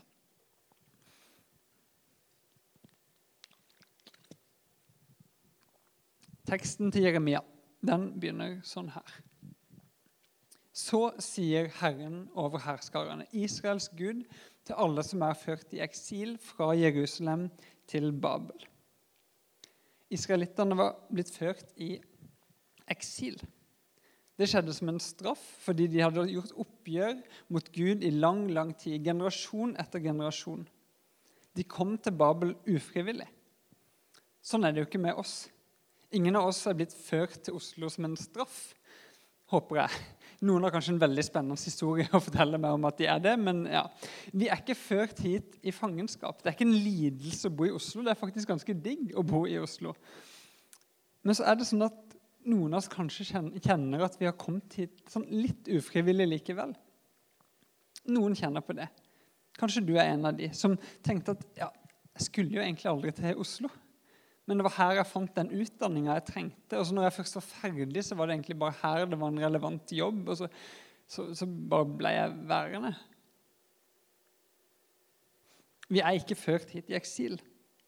Teksten 6.46 6.92
til 6.94 7.08
Jeremia 7.08 7.40
den 7.86 8.12
begynner 8.20 8.60
sånn 8.66 8.92
her. 8.94 9.14
Så 10.76 11.08
sier 11.24 11.70
Herren 11.80 12.26
over 12.36 12.60
herskarene, 12.62 13.26
Israels 13.32 13.88
Gud, 13.96 14.22
til 14.66 14.78
alle 14.78 15.02
som 15.06 15.24
er 15.24 15.38
ført 15.38 15.72
i 15.74 15.80
eksil 15.82 16.36
fra 16.42 16.72
Jerusalem 16.76 17.48
til 17.88 18.12
Babel. 18.12 18.66
Israelittene 20.12 20.76
var 20.78 20.94
blitt 21.10 21.32
ført 21.34 21.72
i 21.82 21.96
eksil. 22.92 23.40
Det 24.36 24.46
skjedde 24.50 24.74
som 24.76 24.92
en 24.92 25.02
straff 25.02 25.42
fordi 25.64 25.88
de 25.90 26.04
hadde 26.04 26.28
gjort 26.28 26.54
oppgjør 26.60 27.18
mot 27.56 27.72
Gud 27.74 28.04
i 28.04 28.12
lang, 28.12 28.44
lang 28.52 28.74
tid, 28.76 29.00
generasjon 29.02 29.74
etter 29.80 30.04
generasjon. 30.04 30.66
De 31.56 31.64
kom 31.64 31.96
til 31.98 32.14
Babel 32.14 32.52
ufrivillig. 32.68 33.26
Sånn 34.44 34.66
er 34.66 34.74
det 34.74 34.84
jo 34.84 34.90
ikke 34.90 35.02
med 35.02 35.18
oss. 35.18 35.46
Ingen 36.14 36.36
av 36.38 36.50
oss 36.50 36.60
er 36.68 36.76
blitt 36.78 36.94
ført 36.94 37.40
til 37.46 37.56
Oslo 37.58 37.88
som 37.90 38.06
en 38.06 38.18
straff, 38.18 38.60
håper 39.50 39.80
jeg. 39.80 40.04
Noen 40.46 40.66
har 40.66 40.74
kanskje 40.74 40.92
en 40.94 41.00
veldig 41.00 41.24
spennende 41.24 41.56
historie 41.58 42.06
å 42.14 42.20
fortelle 42.22 42.60
meg 42.60 42.76
om 42.76 42.86
at 42.88 42.98
de 43.00 43.08
er 43.08 43.22
det, 43.24 43.34
men 43.40 43.64
ja. 43.70 43.86
Vi 44.36 44.50
er 44.50 44.60
ikke 44.60 44.76
ført 44.78 45.22
hit 45.24 45.56
i 45.66 45.72
fangenskap. 45.74 46.42
Det 46.42 46.50
er 46.50 46.56
ikke 46.56 46.68
en 46.68 46.76
lidelse 46.76 47.48
å 47.48 47.54
bo 47.56 47.66
i 47.66 47.74
Oslo. 47.74 48.04
Det 48.04 48.12
er 48.12 48.20
faktisk 48.20 48.52
ganske 48.52 48.76
digg 48.84 49.14
å 49.16 49.24
bo 49.26 49.46
i 49.48 49.56
Oslo. 49.58 49.94
Men 51.26 51.38
så 51.38 51.46
er 51.48 51.56
det 51.58 51.66
sånn 51.66 51.86
at 51.86 52.02
noen 52.46 52.76
av 52.76 52.82
oss 52.82 52.90
kanskje 52.92 53.26
kjenner 53.64 54.04
at 54.06 54.20
vi 54.20 54.28
har 54.28 54.36
kommet 54.38 54.76
hit 54.78 55.00
sånn 55.10 55.26
litt 55.32 55.66
ufrivillig 55.72 56.28
likevel. 56.36 56.76
Noen 58.12 58.36
kjenner 58.38 58.62
på 58.62 58.76
det. 58.76 58.86
Kanskje 59.56 59.82
du 59.88 59.96
er 59.96 60.12
en 60.12 60.28
av 60.28 60.36
de 60.36 60.52
som 60.54 60.76
tenkte 61.02 61.34
at 61.34 61.46
ja, 61.58 61.72
jeg 62.16 62.28
skulle 62.28 62.58
jo 62.58 62.62
egentlig 62.62 62.92
aldri 62.92 63.14
til 63.16 63.40
Oslo. 63.42 63.72
Men 64.46 64.60
det 64.60 64.66
var 64.68 64.76
her 64.76 65.00
jeg 65.00 65.10
fant 65.10 65.34
den 65.34 65.50
utdanninga 65.58 66.20
jeg 66.20 66.26
trengte. 66.28 66.78
Og 66.78 66.86
så 66.86 66.94
når 66.94 67.08
jeg 67.08 67.16
først 67.18 67.38
var 67.40 67.46
ferdig, 67.48 68.04
så 68.06 68.18
var 68.18 68.28
det 68.28 68.36
egentlig 68.36 68.58
bare 68.60 68.78
her 68.82 69.08
det 69.10 69.18
var 69.18 69.32
en 69.32 69.42
relevant 69.42 69.92
jobb. 69.92 70.22
Og 70.30 70.38
så, 70.38 70.48
så, 71.10 71.26
så 71.34 71.48
bare 71.50 71.88
ble 71.98 72.14
jeg 72.14 72.36
værende. 72.46 72.94
Vi 75.90 76.02
er 76.02 76.18
ikke 76.18 76.38
ført 76.38 76.70
hit 76.74 76.90
i 76.90 76.96
eksil, 76.98 77.36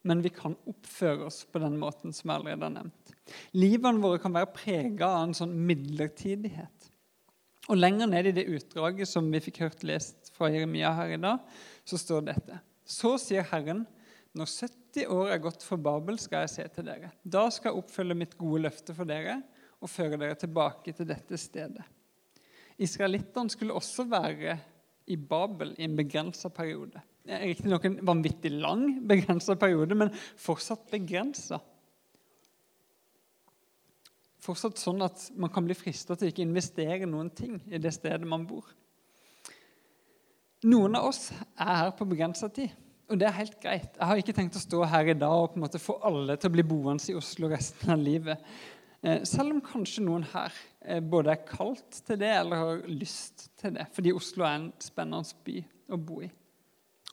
men 0.07 0.23
vi 0.23 0.31
kan 0.35 0.55
oppføre 0.71 1.27
oss 1.27 1.41
på 1.51 1.63
den 1.63 1.79
måten 1.81 2.15
som 2.15 2.31
jeg 2.31 2.41
allerede 2.41 2.67
har 2.67 2.75
nevnt. 2.75 3.15
Livene 3.59 4.03
våre 4.03 4.21
kan 4.23 4.35
være 4.35 4.53
prega 4.55 5.11
av 5.11 5.27
en 5.27 5.35
sånn 5.37 5.57
midlertidighet. 5.67 6.91
Og 7.69 7.77
Lenger 7.77 8.09
ned 8.09 8.31
i 8.31 8.35
det 8.39 8.47
utdraget 8.49 9.11
som 9.11 9.27
vi 9.31 9.43
fikk 9.45 9.61
hørt 9.67 9.83
lest 9.87 10.31
fra 10.35 10.49
Jeremia 10.53 10.95
her 10.97 11.15
i 11.19 11.21
dag, 11.21 11.43
så 11.85 11.99
står 12.01 12.31
dette. 12.31 12.61
Så 12.89 13.17
sier 13.21 13.45
Herren, 13.51 13.83
når 14.39 14.51
70 14.51 15.11
år 15.11 15.33
er 15.35 15.43
gått 15.43 15.65
for 15.67 15.81
Babel, 15.83 16.19
skal 16.23 16.45
jeg 16.45 16.55
se 16.55 16.67
til 16.77 16.87
dere. 16.87 17.11
Da 17.23 17.49
skal 17.51 17.73
jeg 17.73 17.83
oppfylle 17.83 18.17
mitt 18.19 18.37
gode 18.39 18.65
løfte 18.69 18.95
for 18.95 19.09
dere 19.09 19.41
og 19.79 19.91
føre 19.91 20.19
dere 20.21 20.39
tilbake 20.39 20.95
til 20.95 21.09
dette 21.09 21.39
stedet. 21.41 21.85
Israelittene 22.79 23.51
skulle 23.51 23.75
også 23.75 24.07
være 24.07 24.59
i 25.11 25.17
Babel 25.19 25.73
i 25.79 25.87
en 25.87 25.97
begrensa 25.99 26.51
periode. 26.55 27.01
Riktignok 27.29 27.85
en 27.85 27.99
vanvittig 28.07 28.53
lang 28.55 28.85
begrensa 29.09 29.57
periode, 29.59 29.97
men 29.99 30.13
fortsatt 30.39 30.87
begrensa. 30.93 31.59
Fortsatt 34.39 34.79
sånn 34.81 35.03
at 35.05 35.27
man 35.37 35.51
kan 35.53 35.67
bli 35.67 35.77
frista 35.77 36.17
til 36.17 36.31
ikke 36.31 36.47
investere 36.47 37.09
noen 37.11 37.33
ting 37.35 37.59
i 37.67 37.81
det 37.83 37.93
stedet 37.97 38.29
man 38.29 38.47
bor. 38.49 38.71
Noen 40.69 40.97
av 40.99 41.11
oss 41.11 41.29
er 41.35 41.75
her 41.83 41.91
på 41.99 42.07
begrensa 42.09 42.49
tid. 42.51 42.71
Og 43.09 43.17
det 43.17 43.25
er 43.25 43.39
helt 43.39 43.57
greit. 43.63 43.95
Jeg 43.97 44.05
har 44.11 44.21
ikke 44.21 44.35
tenkt 44.37 44.57
å 44.59 44.61
stå 44.61 44.83
her 44.93 45.09
i 45.09 45.17
dag 45.17 45.33
og 45.33 45.55
på 45.55 45.59
en 45.59 45.65
måte 45.65 45.81
få 45.81 45.97
alle 46.05 46.37
til 46.37 46.51
å 46.51 46.55
bli 46.59 46.65
boende 46.69 47.09
i 47.09 47.17
Oslo 47.17 47.49
resten 47.49 47.95
av 47.95 48.03
livet. 48.03 48.43
Eh, 49.01 49.23
selv 49.29 49.55
om 49.55 49.63
kanskje 49.65 50.05
noen 50.05 50.27
her 50.35 50.53
eh, 50.85 51.01
både 51.01 51.33
er 51.33 51.47
kalt 51.49 52.03
til 52.05 52.19
det 52.21 52.33
eller 52.35 52.61
har 52.61 52.83
lyst 52.91 53.49
til 53.61 53.79
det. 53.79 53.87
Fordi 53.97 54.13
Oslo 54.13 54.45
er 54.45 54.59
en 54.59 54.71
spennende 54.85 55.41
by 55.47 55.57
å 55.89 56.01
bo 56.11 56.21
i. 56.27 56.29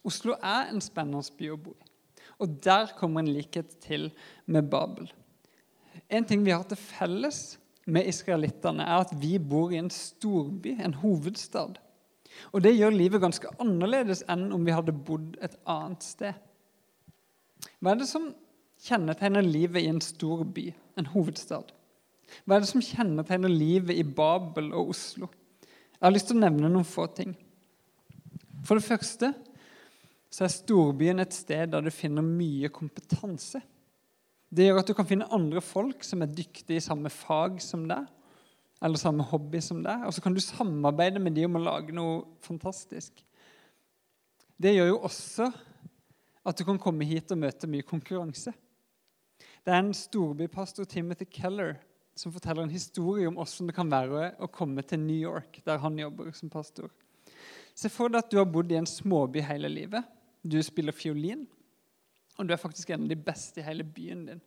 Oslo 0.06 0.36
er 0.36 0.74
en 0.74 0.84
spennende 0.84 1.38
by 1.40 1.52
å 1.54 1.60
bo 1.64 1.76
i. 1.78 1.92
Og 2.44 2.58
der 2.66 2.92
kommer 3.00 3.24
en 3.24 3.32
likhet 3.32 3.78
til 3.86 4.10
med 4.52 4.68
Babel. 4.68 5.08
En 6.12 6.28
ting 6.28 6.44
vi 6.44 6.52
har 6.52 6.66
til 6.68 6.82
felles 6.82 7.56
med 7.88 8.10
israelittene, 8.10 8.84
er 8.84 9.06
at 9.06 9.14
vi 9.22 9.38
bor 9.40 9.72
i 9.72 9.80
en 9.80 9.92
storby, 9.94 10.74
en 10.82 10.98
hovedstad. 11.00 11.78
Og 12.54 12.64
det 12.64 12.76
gjør 12.76 12.96
livet 12.96 13.24
ganske 13.24 13.52
annerledes 13.62 14.24
enn 14.32 14.50
om 14.56 14.66
vi 14.66 14.76
hadde 14.76 14.96
bodd 15.08 15.38
et 15.46 15.56
annet 15.70 16.04
sted. 16.06 16.36
Hva 17.80 17.94
er 17.94 18.02
det 18.02 18.10
som 18.10 18.30
kjennetegner 18.86 19.46
livet 19.46 19.84
i 19.84 19.90
en 19.90 20.02
stor 20.04 20.44
by, 20.56 20.70
en 21.00 21.10
hovedstad? 21.14 21.72
Hva 22.46 22.58
er 22.58 22.66
det 22.66 22.72
som 22.72 22.84
kjennetegner 22.84 23.52
livet 23.52 23.98
i 23.98 24.06
Babel 24.06 24.72
og 24.74 24.96
Oslo? 24.96 25.30
Jeg 25.96 26.04
har 26.04 26.14
lyst 26.14 26.30
til 26.30 26.38
å 26.38 26.44
nevne 26.44 26.72
noen 26.72 26.88
få 26.88 27.08
ting. 27.16 27.36
For 28.66 28.78
det 28.78 28.88
første 28.88 29.32
så 30.34 30.46
er 30.46 30.52
storbyen 30.52 31.22
et 31.24 31.34
sted 31.34 31.72
der 31.72 31.86
du 31.86 31.94
finner 31.94 32.26
mye 32.26 32.70
kompetanse. 32.74 33.62
Det 34.52 34.68
gjør 34.68 34.82
at 34.82 34.90
du 34.90 34.96
kan 34.98 35.08
finne 35.08 35.30
andre 35.34 35.62
folk 35.64 36.04
som 36.06 36.24
er 36.24 36.34
dyktige 36.34 36.80
i 36.80 36.84
samme 36.84 37.12
fag 37.14 37.62
som 37.64 37.86
deg 37.90 38.10
eller 38.84 39.00
samme 39.00 39.24
hobby 39.24 39.62
som 39.64 39.80
deg, 39.84 40.04
og 40.06 40.14
så 40.14 40.24
kan 40.24 40.36
du 40.36 40.42
samarbeide 40.44 41.22
med 41.22 41.36
dem 41.38 41.54
om 41.54 41.62
å 41.62 41.66
lage 41.70 41.96
noe 41.96 42.20
fantastisk. 42.44 43.24
Det 44.56 44.76
gjør 44.76 44.92
jo 44.94 45.00
også 45.08 45.50
at 46.46 46.60
du 46.60 46.66
kan 46.68 46.80
komme 46.82 47.08
hit 47.08 47.32
og 47.34 47.42
møte 47.42 47.70
mye 47.72 47.86
konkurranse. 47.88 48.54
Det 49.66 49.74
er 49.74 49.82
en 49.82 49.96
storbypastor, 49.98 50.86
Timothy 50.86 51.26
Keller, 51.32 51.80
som 52.16 52.32
forteller 52.32 52.64
en 52.64 52.72
historie 52.72 53.28
om 53.28 53.36
hvordan 53.40 53.72
det 53.72 53.76
kan 53.76 53.92
være 53.92 54.30
å 54.40 54.52
komme 54.54 54.84
til 54.88 55.02
New 55.02 55.18
York, 55.18 55.60
der 55.66 55.82
han 55.84 55.98
jobber 56.00 56.30
som 56.38 56.52
pastor. 56.54 56.92
Se 57.76 57.90
for 57.92 58.12
deg 58.12 58.22
at 58.22 58.32
du 58.32 58.38
har 58.40 58.48
bodd 58.48 58.72
i 58.72 58.78
en 58.80 58.88
småby 58.88 59.42
hele 59.44 59.72
livet. 59.72 60.06
Du 60.46 60.56
spiller 60.64 60.96
fiolin, 60.96 61.44
og 62.38 62.48
du 62.48 62.54
er 62.54 62.62
faktisk 62.62 62.94
en 62.94 63.04
av 63.08 63.12
de 63.12 63.18
beste 63.20 63.60
i 63.60 63.66
hele 63.66 63.84
byen 63.84 64.28
din. 64.30 64.44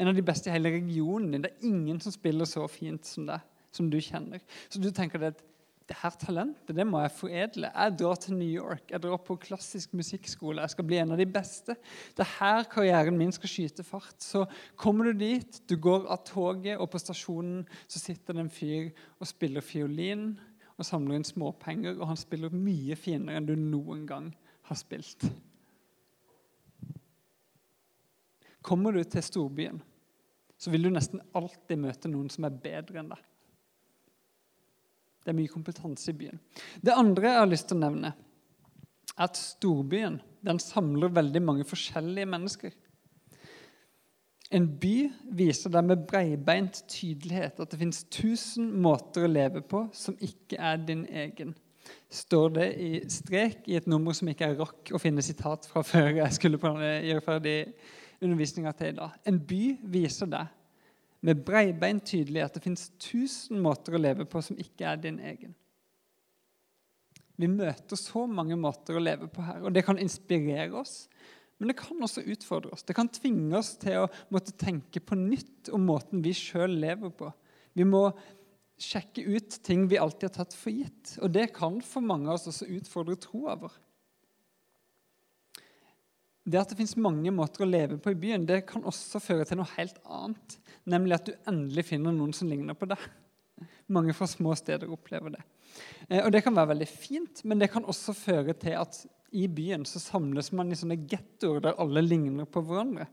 En 0.00 0.08
av 0.08 0.16
de 0.16 0.24
beste 0.24 0.48
i 0.48 0.54
hele 0.54 0.72
regionen 0.72 1.34
din. 1.34 1.44
Det 1.44 1.52
er 1.52 1.68
ingen 1.68 2.00
som 2.00 2.14
spiller 2.14 2.48
så 2.48 2.64
fint 2.70 3.06
som 3.06 3.28
deg 3.28 3.44
som 3.72 3.88
du 3.90 3.98
kjenner. 4.02 4.42
Så 4.68 4.80
du 4.82 4.90
tenker 4.94 5.22
at 5.30 5.40
det 5.88 5.98
her 5.98 6.14
talentet 6.16 6.76
det 6.76 6.84
må 6.86 7.00
jeg 7.02 7.14
foredle. 7.16 7.70
Jeg 7.74 7.94
drar 7.98 8.20
til 8.22 8.36
New 8.38 8.48
York, 8.48 8.84
jeg 8.90 9.02
drar 9.02 9.18
på 9.26 9.36
klassisk 9.42 9.96
musikkskole. 9.98 10.62
Jeg 10.62 10.74
skal 10.74 10.86
bli 10.88 11.00
en 11.02 11.14
av 11.14 11.20
de 11.20 11.26
beste. 11.28 11.76
Det 12.16 12.24
er 12.24 12.36
her 12.38 12.68
karrieren 12.70 13.18
min 13.18 13.34
skal 13.34 13.50
skyte 13.50 13.84
fart. 13.86 14.16
Så 14.22 14.44
kommer 14.78 15.10
du 15.10 15.24
dit, 15.24 15.60
du 15.68 15.76
går 15.76 16.06
av 16.12 16.22
toget, 16.28 16.78
og 16.78 16.88
på 16.92 17.02
stasjonen 17.02 17.64
så 17.86 18.00
sitter 18.00 18.38
det 18.38 18.46
en 18.46 18.52
fyr 18.52 18.92
og 19.18 19.28
spiller 19.28 19.64
fiolin 19.64 20.30
og 20.78 20.86
samler 20.86 21.18
inn 21.18 21.26
småpenger, 21.26 21.98
og 21.98 22.08
han 22.10 22.18
spiller 22.18 22.54
mye 22.54 22.96
finere 22.98 23.38
enn 23.38 23.48
du 23.50 23.56
noen 23.58 24.06
gang 24.08 24.30
har 24.70 24.78
spilt. 24.78 25.26
Kommer 28.62 28.94
du 28.94 29.02
til 29.04 29.24
storbyen, 29.26 29.82
så 30.56 30.70
vil 30.70 30.86
du 30.86 30.92
nesten 30.94 31.22
alltid 31.34 31.80
møte 31.82 32.10
noen 32.10 32.30
som 32.30 32.46
er 32.46 32.58
bedre 32.64 33.02
enn 33.02 33.10
deg. 33.12 33.28
Det 35.22 35.30
er 35.30 35.38
mye 35.38 35.52
kompetanse 35.52 36.10
i 36.10 36.18
byen. 36.18 36.40
Det 36.82 36.94
andre 36.96 37.30
jeg 37.30 37.40
har 37.40 37.50
lyst 37.50 37.68
til 37.70 37.78
å 37.78 37.84
nevne, 37.84 38.12
er 39.12 39.26
at 39.28 39.38
storbyen 39.38 40.20
den 40.42 40.58
samler 40.62 41.12
veldig 41.14 41.42
mange 41.44 41.66
forskjellige 41.68 42.30
mennesker. 42.32 42.72
En 44.52 44.66
by 44.82 44.96
viser 45.38 45.72
deg 45.72 45.86
med 45.88 46.02
breibeint 46.08 46.82
tydelighet 46.90 47.60
at 47.62 47.72
det 47.72 47.78
fins 47.80 48.02
tusen 48.12 48.68
måter 48.84 49.24
å 49.24 49.30
leve 49.30 49.62
på 49.64 49.86
som 49.96 50.18
ikke 50.20 50.58
er 50.60 50.82
din 50.82 51.06
egen. 51.08 51.54
Står 52.12 52.52
det 52.58 52.66
i 52.76 52.90
strek 53.10 53.64
i 53.70 53.78
et 53.78 53.88
nummer 53.90 54.14
som 54.16 54.28
ikke 54.28 54.50
jeg 54.50 54.58
rakk 54.60 54.92
å 54.92 55.00
finne 55.00 55.24
sitat 55.24 55.66
fra 55.70 55.84
før 55.86 56.10
jeg 56.18 56.36
skulle 56.36 56.60
gjøre 56.60 57.24
ferdig 57.24 57.56
undervisninga 58.22 58.74
til 58.76 58.92
i 58.92 58.98
dag. 58.98 59.16
En 59.26 59.40
by 59.40 59.62
viser 59.94 60.28
deg 60.30 60.52
med 61.22 61.42
breibeint 61.46 62.04
tydelig 62.10 62.42
at 62.44 62.56
det 62.56 62.64
fins 62.64 62.88
tusen 63.02 63.60
måter 63.62 63.94
å 63.94 64.00
leve 64.00 64.26
på 64.28 64.42
som 64.42 64.58
ikke 64.58 64.88
er 64.90 65.02
din 65.02 65.20
egen. 65.22 65.54
Vi 67.38 67.48
møter 67.50 67.98
så 67.98 68.26
mange 68.28 68.56
måter 68.58 68.98
å 68.98 69.02
leve 69.02 69.28
på 69.30 69.44
her, 69.46 69.62
og 69.64 69.72
det 69.74 69.84
kan 69.86 69.98
inspirere 69.98 70.74
oss. 70.82 71.06
Men 71.58 71.70
det 71.70 71.78
kan 71.78 72.02
også 72.02 72.24
utfordre 72.26 72.72
oss. 72.74 72.82
Det 72.82 72.94
kan 72.98 73.10
tvinge 73.10 73.54
oss 73.54 73.76
til 73.80 74.02
å 74.02 74.10
måtte 74.34 74.54
tenke 74.58 74.98
på 74.98 75.14
nytt 75.18 75.70
om 75.74 75.84
måten 75.86 76.22
vi 76.24 76.34
sjøl 76.34 76.74
lever 76.82 77.12
på. 77.14 77.30
Vi 77.78 77.86
må 77.86 78.08
sjekke 78.82 79.22
ut 79.22 79.60
ting 79.62 79.86
vi 79.86 80.00
alltid 80.00 80.28
har 80.28 80.34
tatt 80.40 80.56
for 80.58 80.74
gitt. 80.74 81.14
Og 81.22 81.30
det 81.30 81.52
kan 81.54 81.78
for 81.86 82.04
mange 82.04 82.28
av 82.28 82.40
oss 82.40 82.50
også 82.50 82.66
utfordre 82.66 83.18
troa 83.22 83.54
vår. 83.62 83.78
Det 86.42 86.58
at 86.58 86.72
det 86.72 86.80
fins 86.80 86.96
mange 86.98 87.30
måter 87.30 87.62
å 87.62 87.70
leve 87.70 88.00
på 88.02 88.10
i 88.10 88.18
byen, 88.18 88.46
det 88.48 88.64
kan 88.66 88.82
også 88.82 89.22
føre 89.22 89.46
til 89.46 89.60
noe 89.60 89.70
helt 89.76 90.00
annet. 90.02 90.56
Nemlig 90.90 91.18
at 91.18 91.28
du 91.28 91.32
endelig 91.50 91.86
finner 91.92 92.14
noen 92.14 92.32
som 92.34 92.50
ligner 92.50 92.76
på 92.78 92.88
deg. 92.90 93.02
Mange 93.92 94.14
fra 94.16 94.26
små 94.30 94.54
steder 94.58 94.90
opplever 94.90 95.36
det. 95.36 95.42
Eh, 96.08 96.24
og 96.24 96.32
Det 96.32 96.42
kan 96.44 96.56
være 96.56 96.72
veldig 96.74 96.88
fint, 96.88 97.44
men 97.44 97.60
det 97.60 97.70
kan 97.72 97.84
også 97.84 98.14
føre 98.16 98.54
til 98.58 98.78
at 98.80 99.04
i 99.32 99.46
byen 99.48 99.84
så 99.88 100.00
samles 100.02 100.50
man 100.52 100.72
i 100.72 100.76
sånne 100.76 100.98
gettoer 101.08 101.62
der 101.64 101.78
alle 101.80 102.02
ligner 102.04 102.48
på 102.48 102.64
hverandre. 102.66 103.06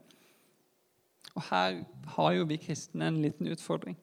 Og 1.36 1.44
Her 1.50 1.84
har 2.16 2.34
jo 2.36 2.48
vi 2.50 2.60
kristne 2.60 3.08
en 3.08 3.22
liten 3.24 3.48
utfordring. 3.48 3.98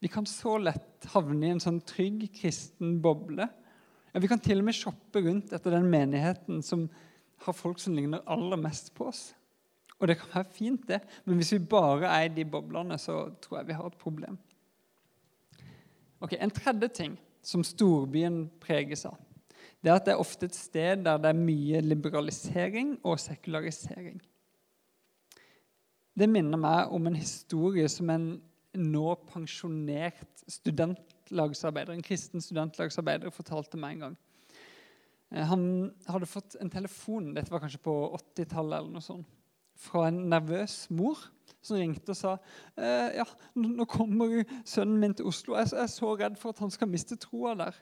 Vi 0.00 0.08
kan 0.08 0.26
så 0.28 0.56
lett 0.60 1.06
havne 1.14 1.48
i 1.48 1.52
en 1.54 1.62
sånn 1.62 1.80
trygg 1.88 2.26
kristen 2.36 2.98
boble. 3.04 3.48
Ja, 4.12 4.20
vi 4.20 4.28
kan 4.30 4.42
til 4.42 4.60
og 4.60 4.68
med 4.68 4.76
shoppe 4.76 5.22
rundt 5.24 5.52
etter 5.56 5.74
den 5.74 5.88
menigheten 5.90 6.60
som 6.62 6.86
har 7.44 7.56
folk 7.56 7.80
som 7.82 7.96
ligner 7.96 8.22
aller 8.30 8.60
mest 8.60 8.92
på 8.96 9.08
oss. 9.10 9.32
Og 10.00 10.08
det 10.08 10.18
kan 10.18 10.32
være 10.34 10.52
fint, 10.52 10.88
det, 10.88 11.00
men 11.24 11.38
hvis 11.38 11.52
vi 11.54 11.58
bare 11.58 12.10
er 12.10 12.26
i 12.26 12.34
de 12.34 12.44
boblene, 12.44 12.98
så 12.98 13.28
tror 13.42 13.60
jeg 13.60 13.68
vi 13.68 13.76
har 13.78 13.86
et 13.86 14.00
problem. 14.00 14.38
Ok, 16.20 16.34
En 16.40 16.50
tredje 16.50 16.88
ting 16.88 17.18
som 17.42 17.64
storbyen 17.64 18.50
preges 18.60 19.04
av, 19.06 19.16
det 19.84 19.90
er 19.90 19.98
at 19.98 20.06
det 20.06 20.14
er 20.14 20.20
ofte 20.22 20.48
et 20.48 20.56
sted 20.56 21.02
der 21.04 21.18
det 21.20 21.30
er 21.30 21.36
mye 21.36 21.80
liberalisering 21.84 22.98
og 23.04 23.20
sekularisering. 23.20 24.20
Det 26.14 26.28
minner 26.30 26.60
meg 26.60 26.92
om 26.94 27.06
en 27.06 27.18
historie 27.18 27.88
som 27.92 28.10
en 28.10 28.28
nå 28.74 29.14
pensjonert 29.28 30.44
studentlagsarbeider, 30.48 31.92
en 31.92 32.06
kristen 32.06 32.42
studentlagsarbeider 32.42 33.34
fortalte 33.34 33.78
meg 33.80 33.96
en 33.96 34.06
gang. 34.06 34.16
Eh, 35.34 35.44
han 35.50 35.66
hadde 36.08 36.30
fått 36.30 36.56
en 36.60 36.70
telefon 36.72 37.32
dette 37.34 37.52
var 37.52 37.62
kanskje 37.64 37.82
på 37.84 37.94
80-tallet 38.18 38.78
eller 38.78 38.94
noe 38.94 39.04
sånt, 39.04 39.28
fra 39.80 40.08
en 40.08 40.24
nervøs 40.30 40.84
mor 40.94 41.18
som 41.64 41.78
ringte 41.80 42.12
og 42.12 42.18
sa 42.18 42.34
eh, 42.76 43.16
ja, 43.18 43.24
nå 43.56 43.86
kommer 43.88 44.42
sønnen 44.68 45.00
min 45.00 45.16
til 45.16 45.28
Oslo. 45.30 45.56
Jeg 45.58 45.72
er 45.80 45.90
så 45.90 46.12
redd 46.18 46.38
for 46.40 46.54
at 46.54 46.62
han 46.64 46.72
skal 46.72 46.90
miste 46.90 47.18
troa 47.20 47.54
der. 47.58 47.78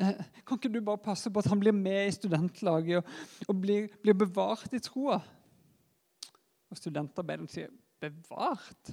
Eh, 0.00 0.24
kan 0.46 0.60
ikke 0.60 0.72
du 0.72 0.80
bare 0.84 1.00
passe 1.02 1.32
på 1.32 1.42
at 1.42 1.50
han 1.50 1.60
blir 1.60 1.76
med 1.76 2.08
i 2.08 2.16
studentlaget 2.16 3.00
og, 3.00 3.14
og 3.48 3.60
blir, 3.62 3.88
blir, 4.02 4.16
bevart 4.24 4.72
i 4.76 4.82
troa? 4.82 5.20
Og 6.70 6.78
studentarbeideren 6.78 7.50
sier 7.50 7.72
bevart? 8.00 8.92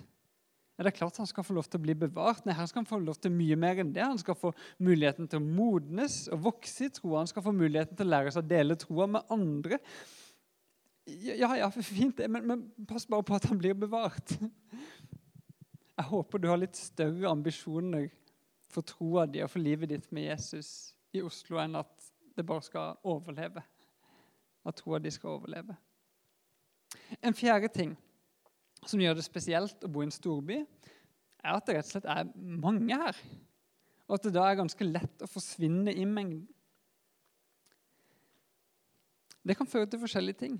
Ja, 0.78 0.86
det 0.86 0.92
er 0.92 0.98
klart 1.00 1.18
han 1.18 1.30
skal 1.30 1.46
få 1.46 1.56
lov 1.58 1.66
til 1.66 1.80
å 1.80 1.86
bli 1.88 1.96
bevart. 1.98 2.44
Nei, 2.46 2.54
her 2.54 2.68
skal 2.70 2.84
han 2.84 2.90
få 2.90 3.00
lov 3.02 3.18
til 3.18 3.34
mye 3.34 3.56
mer 3.58 3.80
enn 3.82 3.94
det. 3.96 4.04
Han 4.04 4.20
skal 4.22 4.38
få 4.38 4.52
muligheten 4.84 5.30
til 5.30 5.42
å 5.42 5.46
modnes 5.46 6.28
og 6.30 6.44
vokse 6.52 6.86
i 6.86 6.92
troa. 6.94 7.24
Han 7.24 7.32
skal 7.32 7.46
få 7.48 7.54
muligheten 7.56 7.98
til 7.98 8.06
å 8.06 8.14
lære 8.14 8.34
seg 8.36 8.46
å 8.46 8.52
dele 8.52 8.78
troa 8.78 9.08
med 9.16 9.34
andre. 9.34 9.80
Ja, 11.08 11.56
ja, 11.56 11.70
fint 11.72 12.18
det, 12.18 12.28
men, 12.28 12.48
men, 12.48 12.86
pass 12.88 13.08
bare 13.08 13.24
på 13.24 13.36
at 13.38 13.46
han 13.48 13.60
blir 13.60 13.78
bevart. 13.80 14.34
Jeg 15.98 16.06
håper 16.10 16.42
du 16.42 16.50
har 16.52 16.60
litt 16.60 16.76
større 16.76 17.30
ambisjoner 17.32 18.10
for 18.68 18.84
troa 18.84 19.24
di 19.26 19.40
og 19.42 19.50
for 19.54 19.64
livet 19.64 19.94
ditt 19.94 20.12
med 20.12 20.28
Jesus 20.28 20.92
i 21.16 21.24
Oslo 21.24 21.62
enn 21.64 21.80
at 21.80 22.12
det 22.36 22.46
bare 22.46 22.66
skal 22.66 23.00
overleve. 23.08 23.64
At 24.68 24.82
troa 24.82 25.00
di 25.00 25.14
skal 25.16 25.40
overleve. 25.40 25.78
En 27.24 27.34
fjerde 27.34 27.72
ting 27.72 27.96
som 28.84 29.00
gjør 29.00 29.16
det 29.18 29.26
spesielt 29.26 29.88
å 29.88 29.90
bo 29.90 30.04
i 30.04 30.10
en 30.10 30.14
storby, 30.14 30.60
er 31.40 31.56
at 31.56 31.66
det 31.66 31.80
rett 31.80 31.88
og 31.88 31.96
slett 31.96 32.12
er 32.12 32.30
mange 32.36 33.00
her. 33.00 33.26
Og 34.12 34.20
at 34.20 34.28
det 34.28 34.36
da 34.36 34.44
er 34.52 34.60
ganske 34.60 34.92
lett 34.92 35.24
å 35.24 35.32
forsvinne 35.32 35.96
i 35.96 36.04
mengden. 36.04 36.46
Det 39.48 39.56
kan 39.56 39.70
føre 39.72 39.88
til 39.88 40.04
forskjellige 40.04 40.44
ting 40.44 40.60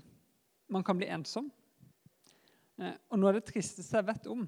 man 0.68 0.84
kan 0.84 0.98
bli 0.98 1.08
ensom. 1.10 1.50
Eh, 2.78 2.94
og 3.10 3.20
noe 3.20 3.32
av 3.32 3.38
det 3.38 3.48
tristeste 3.48 3.98
jeg 3.98 4.08
vet 4.08 4.28
om, 4.30 4.46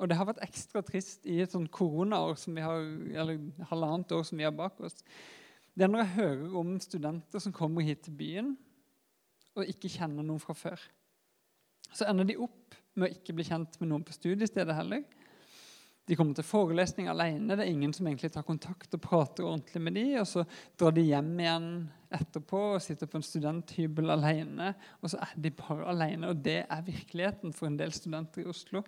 og 0.00 0.08
det 0.08 0.16
har 0.16 0.28
vært 0.30 0.40
ekstra 0.46 0.80
trist 0.86 1.26
i 1.28 1.42
et 1.44 1.52
sånt 1.52 1.68
koronaår 1.74 2.38
som 2.40 2.56
vi 2.56 2.64
har, 2.64 2.86
eller 3.20 3.66
halvannet 3.68 4.14
år 4.16 4.24
som 4.24 4.40
vi 4.40 4.46
har 4.46 4.54
bak 4.56 4.80
oss, 4.86 4.96
det 5.76 5.84
er 5.84 5.92
når 5.92 6.02
jeg 6.02 6.16
hører 6.16 6.56
om 6.60 6.72
studenter 6.82 7.42
som 7.42 7.54
kommer 7.54 7.84
hit 7.84 8.02
til 8.06 8.16
byen 8.16 8.54
og 9.58 9.68
ikke 9.68 9.90
kjenner 9.92 10.24
noen 10.24 10.40
fra 10.42 10.56
før. 10.56 10.80
Så 11.92 12.06
ender 12.08 12.26
de 12.26 12.38
opp 12.40 12.76
med 12.94 13.08
å 13.08 13.12
ikke 13.12 13.34
bli 13.36 13.46
kjent 13.46 13.76
med 13.80 13.90
noen 13.90 14.04
på 14.06 14.14
studiestedet 14.14 14.76
heller. 14.76 15.04
De 16.10 16.16
kommer 16.18 16.34
til 16.34 16.42
forelesning 16.42 17.06
alene. 17.06 17.54
Det 17.54 17.62
er 17.62 17.70
ingen 17.70 17.92
som 17.94 18.08
egentlig 18.10 18.32
tar 18.34 18.42
kontakt 18.42 18.96
og 18.96 19.02
prater 19.04 19.46
ordentlig 19.46 19.82
med 19.86 19.94
dem. 19.94 20.16
Og 20.18 20.26
så 20.26 20.42
drar 20.74 20.96
de 20.96 21.04
hjem 21.06 21.28
igjen 21.38 21.68
etterpå 22.18 22.62
og 22.72 22.82
sitter 22.82 23.06
på 23.06 23.20
en 23.20 23.26
studenthybel 23.28 24.10
alene. 24.16 24.72
Og 24.98 25.12
så 25.12 25.20
er 25.22 25.36
de 25.38 25.52
bare 25.54 25.86
alene. 25.92 26.32
Og 26.32 26.42
det 26.42 26.64
er 26.64 26.82
virkeligheten 26.88 27.54
for 27.54 27.70
en 27.70 27.78
del 27.78 27.94
studenter 27.94 28.42
i 28.42 28.50
Oslo. 28.50 28.82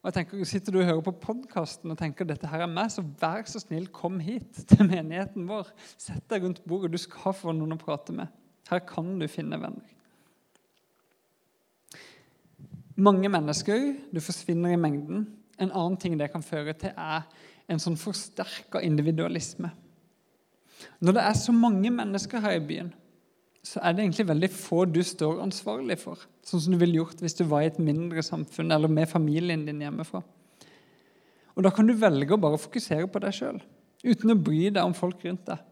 Og 0.00 0.08
jeg 0.08 0.16
tenker, 0.16 0.48
Sitter 0.48 0.72
du 0.72 0.80
og 0.80 0.88
hører 0.88 1.04
på 1.04 1.16
podkasten 1.28 1.92
og 1.92 2.00
tenker 2.00 2.24
dette 2.24 2.48
her 2.48 2.64
er 2.64 2.72
meg, 2.72 2.88
så 2.94 3.04
vær 3.20 3.44
så 3.50 3.60
snill, 3.60 3.88
kom 3.92 4.20
hit 4.22 4.64
til 4.70 4.86
menigheten 4.88 5.48
vår. 5.50 5.72
Sett 6.00 6.24
deg 6.32 6.46
rundt 6.46 6.64
bordet. 6.64 6.94
Du 6.94 7.00
skal 7.02 7.36
få 7.36 7.52
noen 7.52 7.76
å 7.76 7.80
prate 7.80 8.16
med. 8.16 8.32
Her 8.70 8.80
kan 8.88 9.12
du 9.20 9.28
finne 9.28 9.60
venner. 9.60 9.92
Mange 12.96 13.28
mennesker. 13.28 13.90
Du 14.08 14.22
forsvinner 14.24 14.72
i 14.72 14.80
mengden. 14.80 15.26
En 15.58 15.72
annen 15.72 15.96
ting 16.00 16.16
det 16.18 16.30
kan 16.32 16.44
føre 16.44 16.74
til, 16.76 16.92
er 16.96 17.24
en 17.68 17.82
sånn 17.82 17.98
forsterka 17.98 18.82
individualisme. 18.84 19.72
Når 21.00 21.16
det 21.16 21.24
er 21.24 21.36
så 21.38 21.54
mange 21.56 21.90
mennesker 21.92 22.42
her 22.44 22.58
i 22.58 22.64
byen, 22.64 22.92
så 23.66 23.80
er 23.82 23.94
det 23.94 24.04
egentlig 24.04 24.28
veldig 24.28 24.50
få 24.54 24.84
du 24.86 25.00
står 25.02 25.40
ansvarlig 25.42 25.96
for. 25.98 26.20
Sånn 26.46 26.62
som 26.62 26.74
du 26.74 26.78
ville 26.78 27.00
gjort 27.00 27.22
hvis 27.22 27.34
du 27.38 27.42
var 27.48 27.64
i 27.64 27.70
et 27.70 27.80
mindre 27.82 28.22
samfunn 28.22 28.70
eller 28.70 28.92
med 28.92 29.10
familien 29.10 29.64
din 29.66 29.82
hjemmefra. 29.82 30.22
Og 31.56 31.64
Da 31.64 31.72
kan 31.72 31.88
du 31.88 31.96
velge 31.96 32.36
å 32.36 32.40
bare 32.40 32.60
fokusere 32.60 33.08
på 33.08 33.22
deg 33.24 33.34
sjøl, 33.34 33.58
uten 34.04 34.34
å 34.34 34.38
bry 34.38 34.68
deg 34.68 34.84
om 34.84 34.94
folk 34.94 35.24
rundt 35.24 35.48
deg. 35.48 35.64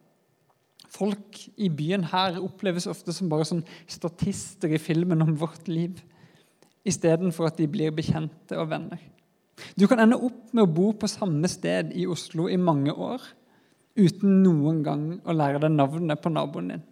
Folk 0.95 1.39
i 1.59 1.69
byen 1.69 2.07
her 2.09 2.39
oppleves 2.43 2.87
ofte 2.91 3.13
som 3.13 3.29
bare 3.31 3.47
sånn 3.49 3.65
statister 3.91 4.73
i 4.73 4.81
filmen 4.81 5.23
om 5.23 5.35
vårt 5.37 5.69
liv, 5.69 6.01
istedenfor 6.87 7.51
at 7.51 7.59
de 7.61 7.69
blir 7.71 7.95
bekjente 7.95 8.59
og 8.59 8.71
venner. 8.71 9.01
Du 9.79 9.87
kan 9.91 10.01
ende 10.03 10.19
opp 10.19 10.51
med 10.53 10.65
å 10.65 10.71
bo 10.71 10.91
på 10.99 11.11
samme 11.11 11.49
sted 11.51 11.93
i 11.95 12.07
Oslo 12.11 12.49
i 12.51 12.59
mange 12.61 12.93
år 12.93 13.23
uten 13.95 14.41
noen 14.43 14.83
gang 14.83 15.05
å 15.23 15.35
lære 15.35 15.61
deg 15.63 15.75
navnet 15.77 16.23
på 16.23 16.33
naboen 16.35 16.73
din. 16.73 16.83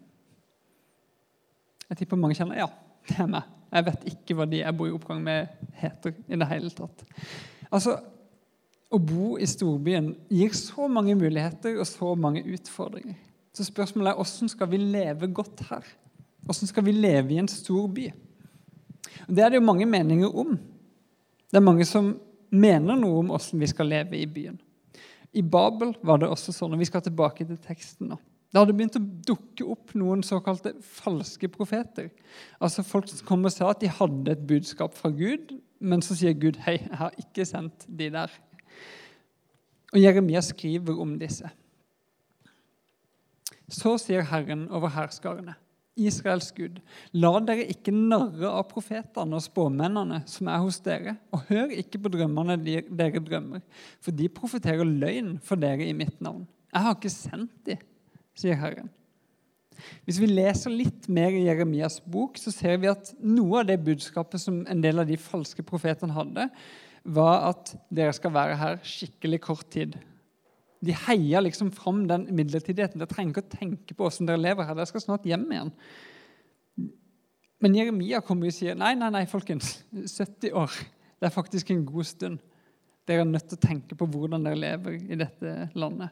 Jeg 1.91 2.03
tipper 2.03 2.21
mange 2.21 2.37
kjenner 2.39 2.63
ja, 2.63 2.69
det 3.09 3.19
er 3.21 3.29
meg. 3.31 3.49
Jeg 3.73 3.87
vet 3.89 4.07
ikke 4.11 4.37
hva 4.37 4.47
de 4.49 4.61
jeg 4.61 4.77
bor 4.77 4.89
i 4.89 4.93
oppgang 4.93 5.21
med, 5.25 5.53
heter 5.81 6.15
i 6.29 6.39
det 6.39 6.49
hele 6.51 6.73
tatt. 6.77 7.05
Altså, 7.73 7.99
Å 8.93 8.99
bo 9.01 9.39
i 9.41 9.47
storbyen 9.49 10.11
gir 10.29 10.51
så 10.53 10.85
mange 10.85 11.15
muligheter 11.17 11.79
og 11.81 11.87
så 11.89 12.11
mange 12.13 12.43
utfordringer. 12.45 13.15
Så 13.57 13.65
spørsmålet 13.65 14.11
er 14.11 14.19
hvordan 14.19 14.51
skal 14.53 14.69
vi 14.69 14.81
leve 14.83 15.29
godt 15.33 15.63
her? 15.71 15.87
Hvordan 16.45 16.69
skal 16.69 16.85
vi 16.85 16.93
leve 16.93 17.33
i 17.33 17.39
en 17.41 17.49
stor 17.49 17.87
by? 17.89 18.11
Det 19.33 19.41
er 19.41 19.49
det 19.49 19.63
jo 19.63 19.65
mange 19.65 19.89
meninger 19.89 20.37
om. 20.43 20.59
Det 21.49 21.57
er 21.57 21.65
mange 21.65 21.87
som 21.89 22.13
mener 22.53 22.99
noe 23.01 23.23
om 23.23 23.33
hvordan 23.33 23.63
vi 23.63 23.71
skal 23.71 23.91
leve 23.91 24.19
i 24.21 24.29
byen. 24.29 24.61
I 25.33 25.43
Babel 25.43 25.95
var 26.05 26.21
det 26.21 26.29
også 26.29 26.53
sånn, 26.53 26.75
og 26.77 26.83
vi 26.83 26.89
skal 26.89 27.05
tilbake 27.05 27.47
til 27.49 27.59
teksten 27.65 28.13
nå. 28.13 28.19
Det 28.53 28.61
hadde 28.61 28.75
begynt 28.77 28.99
å 28.99 29.07
dukke 29.33 29.65
opp 29.73 29.95
noen 29.97 30.21
såkalte 30.27 30.75
falske 30.85 31.49
profeter. 31.49 32.11
Altså 32.61 32.85
Folk 32.85 33.09
som 33.09 33.25
kom 33.25 33.49
og 33.49 33.55
sa 33.55 33.71
at 33.73 33.81
de 33.81 33.89
hadde 33.89 34.35
et 34.35 34.43
budskap 34.49 34.93
fra 34.93 35.09
Gud, 35.09 35.55
men 35.81 36.05
så 36.05 36.17
sier 36.19 36.37
Gud 36.37 36.61
hei, 36.67 36.77
jeg 36.83 37.01
har 37.01 37.17
ikke 37.17 37.47
sendt 37.49 37.87
de 37.89 38.11
der. 38.13 38.35
Og 39.93 40.01
Jeremia 40.03 40.43
skriver 40.45 41.01
om 41.01 41.17
disse. 41.21 41.49
Så 43.73 43.97
sier 44.01 44.29
Herren 44.29 44.67
over 44.69 44.93
hærskarene, 44.93 45.57
Israels 46.01 46.49
Gud, 46.57 46.79
la 47.13 47.33
dere 47.45 47.67
ikke 47.69 47.93
narre 47.93 48.49
av 48.49 48.65
profetene 48.71 49.37
og 49.37 49.45
spåmennene 49.45 50.23
som 50.31 50.49
er 50.49 50.63
hos 50.65 50.81
dere, 50.85 51.19
og 51.35 51.45
hør 51.51 51.75
ikke 51.77 52.01
på 52.01 52.13
drømmene 52.15 52.57
dere 52.63 53.21
drømmer, 53.21 53.61
for 54.01 54.17
de 54.17 54.31
profeterer 54.33 54.89
løgn 54.89 55.37
for 55.45 55.61
dere 55.61 55.85
i 55.85 55.97
mitt 55.97 56.17
navn. 56.25 56.47
Jeg 56.73 56.87
har 56.87 56.97
ikke 56.97 57.13
sendt 57.13 57.53
de, 57.69 57.77
sier 58.39 58.57
Herren. 58.57 58.89
Hvis 60.07 60.21
vi 60.23 60.29
leser 60.31 60.73
litt 60.73 61.09
mer 61.13 61.35
i 61.35 61.45
Jeremias 61.47 61.99
bok, 62.01 62.39
så 62.41 62.53
ser 62.55 62.79
vi 62.81 62.91
at 62.91 63.13
noe 63.19 63.61
av 63.61 63.69
det 63.69 63.81
budskapet 63.85 64.41
som 64.41 64.63
en 64.71 64.83
del 64.85 65.03
av 65.03 65.09
de 65.11 65.19
falske 65.21 65.65
profetene 65.67 66.17
hadde, 66.17 66.49
var 67.03 67.49
at 67.51 67.75
dere 67.91 68.15
skal 68.15 68.35
være 68.35 68.59
her 68.61 68.81
skikkelig 68.87 69.43
kort 69.43 69.69
tid. 69.75 69.97
De 70.83 70.95
heia 71.07 71.41
liksom 71.43 71.71
fram 71.75 72.07
den 72.11 72.27
midlertidigheten. 72.35 72.99
Dere 72.99 73.11
trenger 73.11 73.37
ikke 73.37 73.45
å 73.45 73.53
tenke 73.53 73.95
på 73.95 74.07
hvordan 74.07 74.31
dere 74.31 74.43
lever 74.43 74.67
her. 74.67 74.79
Dere 74.79 74.91
skal 74.91 75.05
snart 75.05 75.29
hjem 75.29 75.45
igjen. 75.53 75.71
Men 77.63 77.77
Jeremia 77.79 78.19
kommer 78.27 78.51
og 78.51 78.57
sier 78.57 78.75
nei, 78.79 78.97
nei, 78.99 79.13
nei, 79.15 79.23
folkens. 79.31 79.77
70 79.95 80.57
år. 80.59 80.81
Det 81.23 81.29
er 81.29 81.35
faktisk 81.35 81.71
en 81.71 81.85
god 81.87 82.09
stund. 82.09 82.41
Dere 83.07 83.23
er 83.23 83.31
nødt 83.31 83.47
til 83.51 83.61
å 83.61 83.63
tenke 83.63 83.99
på 83.99 84.09
hvordan 84.11 84.43
dere 84.43 84.59
lever 84.59 84.99
i 84.99 85.19
dette 85.21 85.55
landet. 85.79 86.11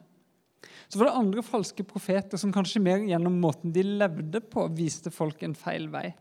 Så 0.87 0.99
var 0.99 1.09
det 1.09 1.19
andre 1.19 1.43
falske 1.43 1.83
profeter 1.87 2.39
som 2.39 2.53
kanskje 2.55 2.83
mer 2.83 3.03
gjennom 3.03 3.37
måten 3.43 3.73
de 3.75 3.83
levde 3.83 4.39
på, 4.43 4.67
viste 4.77 5.11
folk 5.11 5.43
en 5.43 5.55
feil 5.57 5.89
vei. 5.91 6.11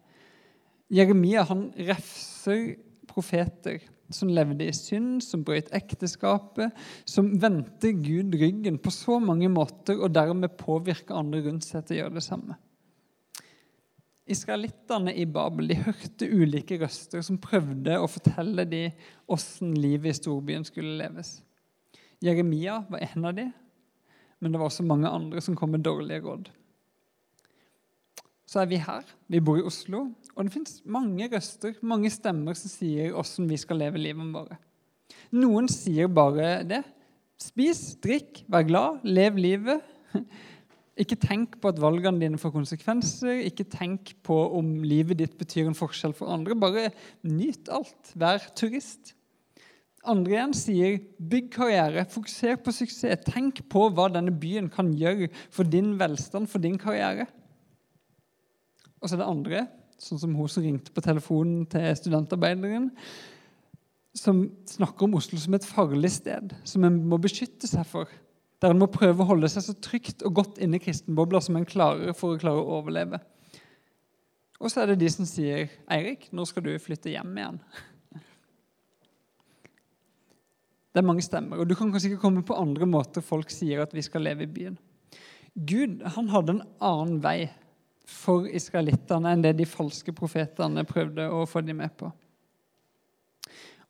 Jeremia 0.91 1.45
han 1.47 1.69
refser 1.79 2.73
profeter 3.11 3.83
som 4.15 4.31
levde 4.33 4.67
i 4.67 4.75
synd, 4.75 5.21
som 5.25 5.45
brøt 5.47 5.71
ekteskapet, 5.77 6.75
som 7.09 7.31
vendte 7.41 7.93
Gud 7.99 8.35
ryggen 8.41 8.81
på 8.83 8.93
så 8.95 9.21
mange 9.23 9.51
måter 9.53 10.01
og 10.01 10.15
dermed 10.15 10.59
påvirka 10.61 11.19
andre 11.19 11.45
rundt 11.47 11.67
seg 11.67 11.87
til 11.87 11.97
å 11.97 12.03
gjøre 12.03 12.19
det 12.19 12.27
samme. 12.27 12.59
Israelittene 14.31 15.15
i 15.19 15.25
Babel 15.27 15.73
de 15.73 15.79
hørte 15.81 16.29
ulike 16.31 16.79
røster 16.79 17.23
som 17.27 17.41
prøvde 17.43 17.97
å 17.99 18.11
fortelle 18.11 18.67
dem 18.69 18.95
hvordan 19.27 19.75
livet 19.75 20.13
i 20.13 20.19
storbyen 20.21 20.67
skulle 20.67 20.99
leves. 21.01 21.41
Jeremia 22.23 22.83
var 22.91 23.03
en 23.09 23.27
av 23.27 23.35
dem, 23.35 23.51
men 24.39 24.53
det 24.53 24.61
var 24.61 24.71
også 24.71 24.87
mange 24.87 25.11
andre 25.11 25.43
som 25.43 25.57
kom 25.59 25.73
med 25.75 25.83
dårlige 25.87 26.23
råd. 26.23 26.51
Så 28.51 28.65
er 28.65 28.71
vi 28.71 28.81
her. 28.83 29.07
Vi 29.31 29.39
bor 29.39 29.61
i 29.61 29.67
Oslo. 29.67 30.09
Og 30.35 30.47
det 30.47 30.55
fins 30.55 30.81
mange 30.83 31.29
røster, 31.31 31.77
mange 31.87 32.11
stemmer, 32.11 32.57
som 32.59 32.73
sier 32.73 33.15
åssen 33.15 33.47
vi 33.51 33.59
skal 33.61 33.79
leve 33.79 34.01
livet 34.03 34.33
vårt. 34.35 34.57
Noen 35.31 35.69
sier 35.71 36.11
bare 36.11 36.65
det. 36.67 36.81
Spis, 37.41 37.95
drikk, 38.03 38.43
vær 38.51 38.67
glad, 38.67 39.07
lev 39.07 39.39
livet. 39.39 39.87
Ikke 41.01 41.17
tenk 41.17 41.55
på 41.63 41.71
at 41.71 41.79
valgene 41.81 42.19
dine 42.21 42.41
får 42.43 42.53
konsekvenser. 42.57 43.39
Ikke 43.47 43.69
tenk 43.71 44.17
på 44.27 44.37
om 44.59 44.81
livet 44.83 45.23
ditt 45.23 45.39
betyr 45.39 45.71
en 45.71 45.79
forskjell 45.79 46.17
for 46.19 46.35
andre. 46.35 46.59
Bare 46.59 46.91
nyt 47.23 47.71
alt. 47.73 48.15
Vær 48.19 48.43
turist. 48.59 49.15
Andre 50.11 50.35
igjen 50.35 50.57
sier 50.57 50.99
bygg 51.31 51.53
karriere, 51.55 52.07
fokuser 52.09 52.59
på 52.59 52.73
suksess. 52.75 53.23
Tenk 53.31 53.63
på 53.71 53.87
hva 53.95 54.11
denne 54.11 54.33
byen 54.33 54.73
kan 54.73 54.91
gjøre 54.97 55.29
for 55.53 55.69
din 55.69 55.95
velstand, 56.01 56.51
for 56.51 56.63
din 56.63 56.81
karriere. 56.81 57.29
Og 59.01 59.09
så 59.09 59.17
er 59.17 59.23
det 59.23 59.29
andre, 59.33 59.67
sånn 60.01 60.21
som 60.21 60.35
hun 60.37 60.49
som 60.49 60.65
ringte 60.65 60.93
på 60.95 61.05
telefonen 61.05 61.65
til 61.73 61.89
studentarbeideren, 61.97 62.91
som 64.17 64.43
snakker 64.67 65.07
om 65.07 65.17
Oslo 65.21 65.39
som 65.41 65.55
et 65.57 65.67
farlig 65.67 66.11
sted, 66.13 66.55
som 66.67 66.85
en 66.85 66.99
må 67.09 67.19
beskytte 67.23 67.69
seg 67.71 67.87
for. 67.89 68.11
Der 68.61 68.75
en 68.75 68.81
må 68.81 68.91
prøve 68.93 69.23
å 69.23 69.29
holde 69.31 69.49
seg 69.49 69.65
så 69.65 69.75
trygt 69.81 70.25
og 70.27 70.35
godt 70.37 70.59
inne 70.61 70.77
i 70.77 70.83
kristenbobla 70.83 71.41
som 71.45 71.57
en 71.57 71.69
klarer 71.69 72.13
for 72.17 72.35
å 72.35 72.41
klare 72.41 72.61
å 72.61 72.81
overleve. 72.81 73.23
Og 74.61 74.69
så 74.69 74.83
er 74.83 74.91
det 74.91 75.01
de 75.01 75.09
som 75.09 75.25
sier 75.25 75.71
'Eirik, 75.89 76.29
nå 76.33 76.45
skal 76.45 76.63
du 76.63 76.79
flytte 76.79 77.09
hjem 77.09 77.33
igjen?' 77.39 77.63
Det 80.91 80.99
er 80.99 81.07
mange 81.07 81.23
stemmer, 81.23 81.57
og 81.57 81.69
du 81.69 81.75
kan 81.79 81.93
kanskje 81.93 82.11
ikke 82.11 82.23
komme 82.25 82.43
på 82.43 82.59
andre 82.59 82.85
måter 82.85 83.23
folk 83.23 83.51
sier 83.51 83.81
at 83.81 83.95
vi 83.95 84.03
skal 84.03 84.23
leve 84.27 84.43
i 84.43 84.51
byen. 84.51 84.79
Gud 85.55 86.03
han 86.03 86.29
hadde 86.29 86.51
en 86.51 86.63
annen 86.83 87.21
vei 87.23 87.51
for 88.11 88.49
israelittene 88.51 89.35
enn 89.35 89.45
det 89.45 89.55
de 89.61 89.69
falske 89.69 90.13
profetene 90.17 90.85
prøvde 90.89 91.29
å 91.31 91.47
få 91.49 91.63
dem 91.65 91.81
med 91.83 91.95
på. 91.99 92.11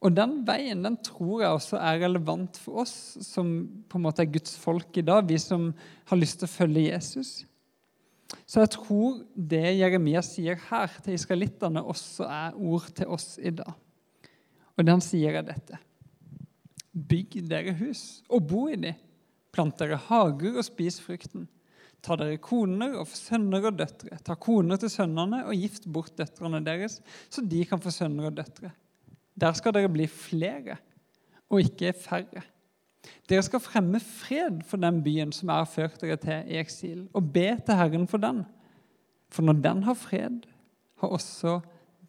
Og 0.01 0.15
Den 0.17 0.39
veien 0.49 0.81
den 0.85 0.97
tror 1.05 1.43
jeg 1.43 1.53
også 1.57 1.77
er 1.77 2.01
relevant 2.07 2.57
for 2.57 2.83
oss 2.85 2.95
som 3.25 3.51
på 3.89 3.99
en 3.99 4.07
måte 4.07 4.25
er 4.25 4.33
Guds 4.33 4.55
folk 4.61 4.97
i 4.97 5.05
dag, 5.05 5.27
vi 5.29 5.37
som 5.41 5.71
har 6.09 6.21
lyst 6.21 6.41
til 6.41 6.49
å 6.49 6.55
følge 6.55 6.87
Jesus. 6.87 7.33
Så 8.47 8.63
jeg 8.63 8.73
tror 8.79 9.21
det 9.35 9.77
Jeremia 9.77 10.23
sier 10.25 10.57
her 10.71 10.97
til 11.05 11.19
israelittene, 11.19 11.83
også 11.83 12.25
er 12.31 12.57
ord 12.57 12.89
til 12.97 13.13
oss 13.13 13.35
i 13.43 13.53
dag. 13.53 13.75
Og 14.79 14.87
det 14.87 14.95
han 14.95 15.05
sier, 15.05 15.37
er 15.37 15.45
dette. 15.45 15.77
Bygg 16.91 17.43
dere 17.51 17.75
hus 17.83 18.23
og 18.31 18.47
bo 18.49 18.67
i 18.71 18.79
de. 18.81 18.95
Plant 19.53 19.77
dere 19.83 19.99
hager 20.09 20.57
og 20.57 20.65
spis 20.65 21.01
frukten. 21.03 21.45
Ta 22.01 22.17
dere 22.17 22.39
koner 22.41 22.95
og 23.01 23.11
sønner 23.13 23.67
og 23.69 23.77
døtre. 23.77 24.19
Ta 24.25 24.37
koner 24.41 24.81
til 24.81 24.93
sønnene 24.93 25.43
og 25.47 25.59
gift 25.59 25.89
bort 25.93 26.15
døtrene 26.17 26.63
deres, 26.65 27.01
så 27.29 27.45
de 27.45 27.65
kan 27.69 27.83
få 27.83 27.93
sønner 27.93 28.31
og 28.31 28.39
døtre. 28.39 28.73
Der 29.41 29.53
skal 29.57 29.75
dere 29.77 29.93
bli 29.93 30.07
flere 30.11 30.79
og 31.51 31.61
ikke 31.65 31.93
færre. 31.97 32.45
Dere 33.29 33.43
skal 33.45 33.63
fremme 33.63 34.01
fred 34.01 34.63
for 34.69 34.81
den 34.81 35.01
byen 35.05 35.33
som 35.33 35.53
er 35.53 35.69
ført 35.69 36.01
dere 36.03 36.19
til 36.21 36.49
i 36.53 36.59
eksil, 36.61 37.05
og 37.17 37.33
be 37.33 37.53
til 37.67 37.79
Herren 37.79 38.09
for 38.11 38.23
den. 38.23 38.43
For 39.31 39.47
når 39.47 39.61
den 39.65 39.83
har 39.87 39.95
fred, 39.95 40.43
har 41.01 41.09
også 41.09 41.61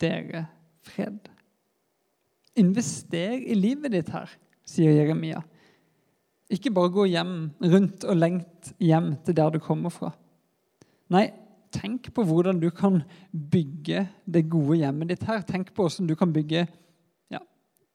dere 0.01 0.47
fred. 0.83 1.29
Invester 2.55 3.37
i 3.39 3.55
livet 3.55 3.93
ditt 3.93 4.09
her 4.11 4.31
sier 4.67 4.97
Jeremia. 4.97 5.43
Ikke 6.51 6.73
bare 6.75 6.91
gå 6.91 7.05
hjem, 7.07 7.35
rundt 7.63 8.03
og 8.03 8.17
lengt 8.19 8.73
hjem 8.81 9.13
til 9.25 9.37
der 9.37 9.53
du 9.53 9.59
kommer 9.63 9.93
fra. 9.93 10.11
Nei, 11.11 11.29
tenk 11.71 12.09
på 12.15 12.25
hvordan 12.27 12.59
du 12.59 12.69
kan 12.75 13.01
bygge 13.31 14.05
det 14.27 14.45
gode 14.51 14.81
hjemmet 14.81 15.13
ditt 15.13 15.23
her. 15.27 15.43
Tenk 15.47 15.71
på 15.71 15.87
hvordan 15.87 16.09
du 16.09 16.15
kan 16.19 16.33
bygge 16.35 16.65
ja, 17.31 17.41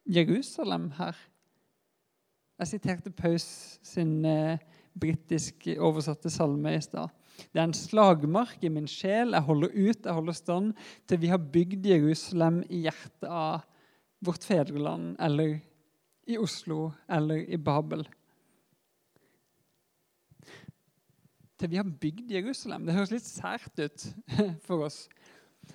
Jerusalem 0.08 0.90
her. 0.96 1.18
Jeg 2.56 2.72
siterte 2.72 3.12
Paus 3.12 3.46
sin 3.84 4.24
eh, 4.24 4.56
britisk 4.96 5.68
oversatte 5.76 6.32
salme 6.32 6.72
i 6.72 6.80
stad. 6.80 7.12
Det 7.52 7.60
er 7.60 7.66
en 7.68 7.76
slagmark 7.76 8.62
i 8.64 8.72
min 8.72 8.88
sjel. 8.88 9.34
Jeg 9.36 9.44
holder 9.44 9.74
ut, 9.74 10.04
jeg 10.06 10.16
holder 10.16 10.36
stand 10.36 10.72
til 11.08 11.20
vi 11.20 11.32
har 11.32 11.50
bygd 11.52 11.84
Jerusalem 11.84 12.62
i 12.72 12.86
hjertet 12.86 13.28
av 13.28 13.66
vårt 14.24 14.46
fedreland 14.48 15.18
eller 15.20 15.58
i 16.26 16.38
Oslo 16.40 16.94
eller 17.12 17.44
i 17.44 17.58
Babel. 17.60 18.06
Til 21.56 21.72
vi 21.72 21.78
har 21.80 21.88
bygd 21.88 22.32
Jerusalem. 22.32 22.84
Det 22.86 22.94
høres 22.96 23.12
litt 23.14 23.26
sært 23.28 23.80
ut 23.80 24.04
for 24.66 24.86
oss. 24.88 25.06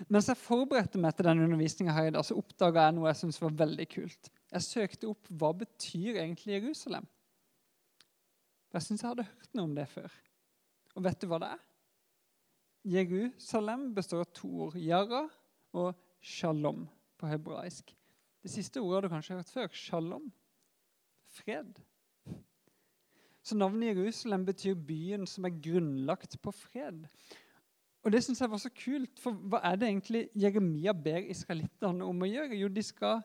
Mens 0.07 0.29
jeg 0.29 0.39
forberedte 0.39 0.99
meg 1.01 1.15
til 1.17 1.27
denne 1.27 1.47
undervisninga 1.47 1.93
her 1.95 2.09
i 2.09 2.13
dag, 2.15 2.23
så 2.23 2.37
oppdaga 2.39 2.85
jeg 2.87 2.95
noe 2.95 3.09
jeg 3.09 3.19
syntes 3.21 3.41
var 3.41 3.57
veldig 3.63 3.87
kult. 3.91 4.29
Jeg 4.51 4.67
søkte 4.67 5.09
opp 5.11 5.31
hva 5.41 5.51
betyr 5.63 6.21
egentlig 6.21 6.55
Jerusalem. 6.55 7.07
Jeg 8.71 8.85
syns 8.85 9.03
jeg 9.03 9.09
hadde 9.09 9.27
hørt 9.27 9.57
noe 9.57 9.67
om 9.67 9.75
det 9.75 9.87
før. 9.91 10.13
Og 10.95 11.05
vet 11.07 11.19
du 11.19 11.27
hva 11.31 11.41
det 11.43 11.51
er? 11.57 11.65
Jerusalem 12.91 13.89
består 13.95 14.23
av 14.23 14.31
to 14.35 14.49
ord. 14.67 14.77
Yara 14.79 15.25
og 15.77 15.91
shalom 16.23 16.85
på 17.19 17.29
hebraisk. 17.29 17.91
Det 18.41 18.49
siste 18.49 18.81
ordet 18.81 18.95
har 18.95 19.05
du 19.05 19.13
kanskje 19.15 19.37
hørt 19.37 19.53
før. 19.53 19.75
Shalom 19.75 20.31
fred. 21.31 21.79
Så 23.41 23.57
navnet 23.57 23.95
Jerusalem 23.95 24.45
betyr 24.45 24.75
byen 24.87 25.25
som 25.27 25.45
er 25.45 25.57
grunnlagt 25.63 26.37
på 26.41 26.53
fred. 26.53 27.07
Og 28.01 28.13
det 28.13 28.23
syns 28.23 28.41
jeg 28.41 28.49
var 28.49 28.61
så 28.61 28.69
kult, 28.73 29.19
for 29.21 29.37
hva 29.49 29.61
er 29.65 29.77
det 29.77 29.89
egentlig 29.89 30.23
Jeremia 30.37 30.93
ber 30.93 31.25
israelittene 31.29 32.05
om 32.05 32.21
å 32.21 32.29
gjøre? 32.29 32.57
Jo, 32.57 32.69
de 32.69 32.83
skal 32.85 33.21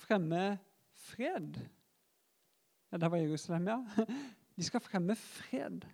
fremme 0.00 0.44
fred. 1.10 1.60
Ja, 2.90 2.98
der 2.98 3.12
var 3.12 3.20
Jerusalem, 3.20 3.68
ja. 3.68 3.80
De 4.56 4.64
skal 4.66 4.82
fremme 4.84 5.14
fred 5.16 5.86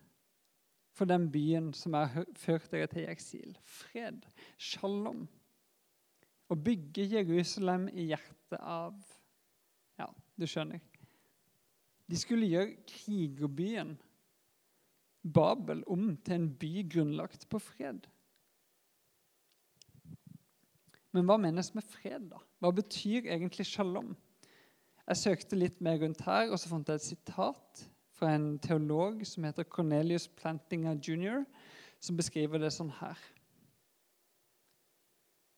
for 0.96 1.06
den 1.06 1.28
byen 1.30 1.72
som 1.76 1.94
har 1.94 2.24
ført 2.34 2.70
dere 2.72 2.88
til 2.90 3.04
eksil. 3.06 3.52
Fred. 3.62 4.24
Shalom. 4.58 5.26
Å 6.50 6.56
bygge 6.56 7.04
Jerusalem 7.12 7.86
i 7.92 8.08
hjertet 8.10 8.58
av 8.58 8.96
Ja, 10.00 10.08
du 10.36 10.46
skjønner. 10.48 10.80
De 12.06 12.18
skulle 12.18 12.48
gjøre 12.50 12.76
krigerbyen 12.86 13.96
Babel 15.26 15.82
om 15.90 16.12
til 16.22 16.36
en 16.36 16.50
by 16.54 16.84
grunnlagt 16.86 17.48
på 17.50 17.58
fred. 17.58 18.04
Men 21.16 21.26
hva 21.26 21.38
menes 21.40 21.72
med 21.74 21.86
fred, 21.88 22.28
da? 22.30 22.38
Hva 22.60 22.70
betyr 22.76 23.26
egentlig 23.26 23.66
shalom? 23.66 24.12
Jeg 25.06 25.22
søkte 25.22 25.58
litt 25.58 25.80
mer 25.82 25.98
rundt 26.02 26.22
her, 26.26 26.50
og 26.50 26.60
så 26.60 26.70
fant 26.70 26.88
jeg 26.90 27.00
et 27.00 27.08
sitat 27.08 27.82
fra 28.16 28.32
en 28.36 28.56
teolog 28.62 29.22
som 29.28 29.46
heter 29.46 29.66
Cornelius 29.70 30.28
Plantinga 30.28 30.96
jr., 30.98 31.44
som 32.02 32.18
beskriver 32.18 32.60
det 32.60 32.72
sånn 32.74 32.92
her. 33.00 33.18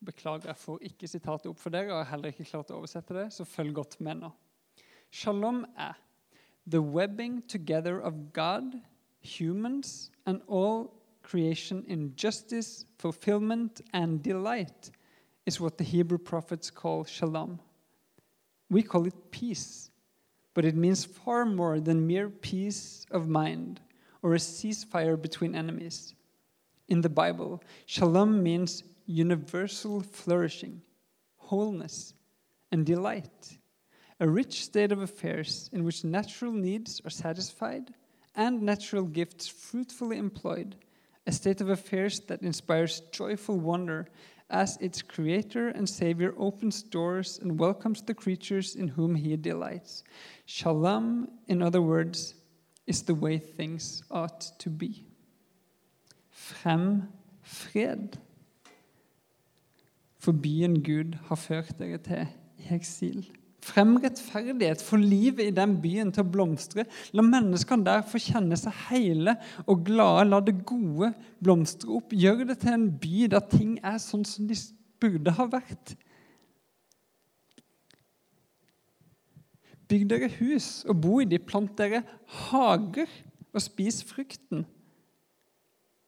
Beklager, 0.04 0.52
jeg 0.52 0.62
får 0.62 0.84
ikke 0.92 1.10
sitatet 1.10 1.48
opp 1.50 1.58
for 1.58 1.74
dere, 1.74 1.90
og 1.90 2.04
har 2.04 2.12
heller 2.12 2.32
ikke 2.32 2.46
klart 2.46 2.70
å 2.70 2.78
oversette 2.78 3.16
det, 3.16 3.26
så 3.34 3.46
følg 3.48 3.74
godt 3.80 3.98
med 4.04 4.22
nå. 4.22 4.30
Shalom 5.10 5.64
er 5.74 5.98
the 6.68 6.82
webbing 6.82 7.42
together 7.48 7.98
of 7.98 8.32
God, 8.32 8.74
humans, 9.20 10.10
and 10.26 10.42
all 10.46 10.92
creation 11.22 11.84
in 11.88 12.14
justice, 12.14 12.84
fulfillment, 12.98 13.80
and 13.92 14.22
delight 14.22 14.90
is 15.46 15.60
what 15.60 15.78
the 15.78 15.84
Hebrew 15.84 16.18
prophets 16.18 16.70
call 16.70 17.04
shalom. 17.04 17.58
We 18.70 18.82
call 18.82 19.06
it 19.06 19.30
peace, 19.30 19.90
but 20.52 20.64
it 20.64 20.76
means 20.76 21.04
far 21.04 21.46
more 21.46 21.80
than 21.80 22.06
mere 22.06 22.28
peace 22.28 23.06
of 23.10 23.28
mind 23.28 23.80
or 24.22 24.34
a 24.34 24.38
ceasefire 24.38 25.20
between 25.20 25.54
enemies. 25.54 26.14
In 26.88 27.00
the 27.00 27.08
Bible, 27.08 27.62
shalom 27.86 28.42
means 28.42 28.82
universal 29.06 30.00
flourishing, 30.00 30.82
wholeness, 31.36 32.12
and 32.70 32.84
delight, 32.84 33.57
a 34.20 34.28
rich 34.28 34.64
state 34.64 34.92
of 34.92 35.00
affairs 35.00 35.70
in 35.72 35.84
which 35.84 36.04
natural 36.04 36.52
needs 36.52 37.00
are 37.04 37.10
satisfied 37.10 37.94
and 38.34 38.62
natural 38.62 39.04
gifts 39.04 39.48
fruitfully 39.48 40.18
employed, 40.18 40.76
a 41.26 41.32
state 41.32 41.60
of 41.60 41.68
affairs 41.68 42.20
that 42.20 42.42
inspires 42.42 43.02
joyful 43.12 43.58
wonder 43.58 44.08
as 44.50 44.78
its 44.80 45.02
creator 45.02 45.68
and 45.68 45.88
savior 45.88 46.34
opens 46.38 46.82
doors 46.82 47.38
and 47.42 47.58
welcomes 47.58 48.02
the 48.02 48.14
creatures 48.14 48.76
in 48.76 48.88
whom 48.88 49.14
he 49.14 49.36
delights. 49.36 50.04
Shalom, 50.46 51.28
in 51.48 51.62
other 51.62 51.82
words, 51.82 52.34
is 52.86 53.02
the 53.02 53.14
way 53.14 53.38
things 53.38 54.02
ought 54.10 54.40
to 54.58 54.70
be. 54.70 55.04
Frem 56.32 57.08
fred. 57.42 58.18
For 60.18 60.32
byen 60.32 60.82
Gud 60.82 61.14
har 61.28 61.36
ført 61.36 61.78
dere 61.78 61.98
til 61.98 62.26
i 62.58 62.74
eksil. 62.74 63.28
Frem 63.64 63.96
rettferdighet, 63.98 64.82
få 64.82 64.96
livet 65.02 65.48
i 65.48 65.54
den 65.54 65.74
byen 65.82 66.12
til 66.14 66.22
å 66.22 66.30
blomstre. 66.30 66.84
La 67.16 67.24
menneskene 67.26 67.86
der 67.86 68.04
få 68.06 68.20
kjenne 68.22 68.56
seg 68.58 68.74
hele 68.88 69.34
og 69.66 69.82
glade. 69.88 70.28
La 70.30 70.38
det 70.44 70.60
gode 70.68 71.10
blomstre 71.42 71.90
opp. 71.98 72.14
Gjør 72.14 72.44
det 72.52 72.60
til 72.62 72.76
en 72.76 72.90
by 73.02 73.26
der 73.34 73.48
ting 73.50 73.78
er 73.82 73.98
sånn 74.02 74.22
som 74.28 74.46
de 74.48 74.56
burde 75.02 75.34
ha 75.34 75.48
vært. 75.50 75.96
Bygg 79.88 80.04
dere 80.10 80.28
hus 80.38 80.84
og 80.88 81.00
bo 81.02 81.18
i 81.22 81.28
de. 81.28 81.40
Plant 81.40 81.74
dere 81.80 82.04
hager 82.48 83.10
og 83.54 83.62
spis 83.64 84.02
frukten, 84.06 84.66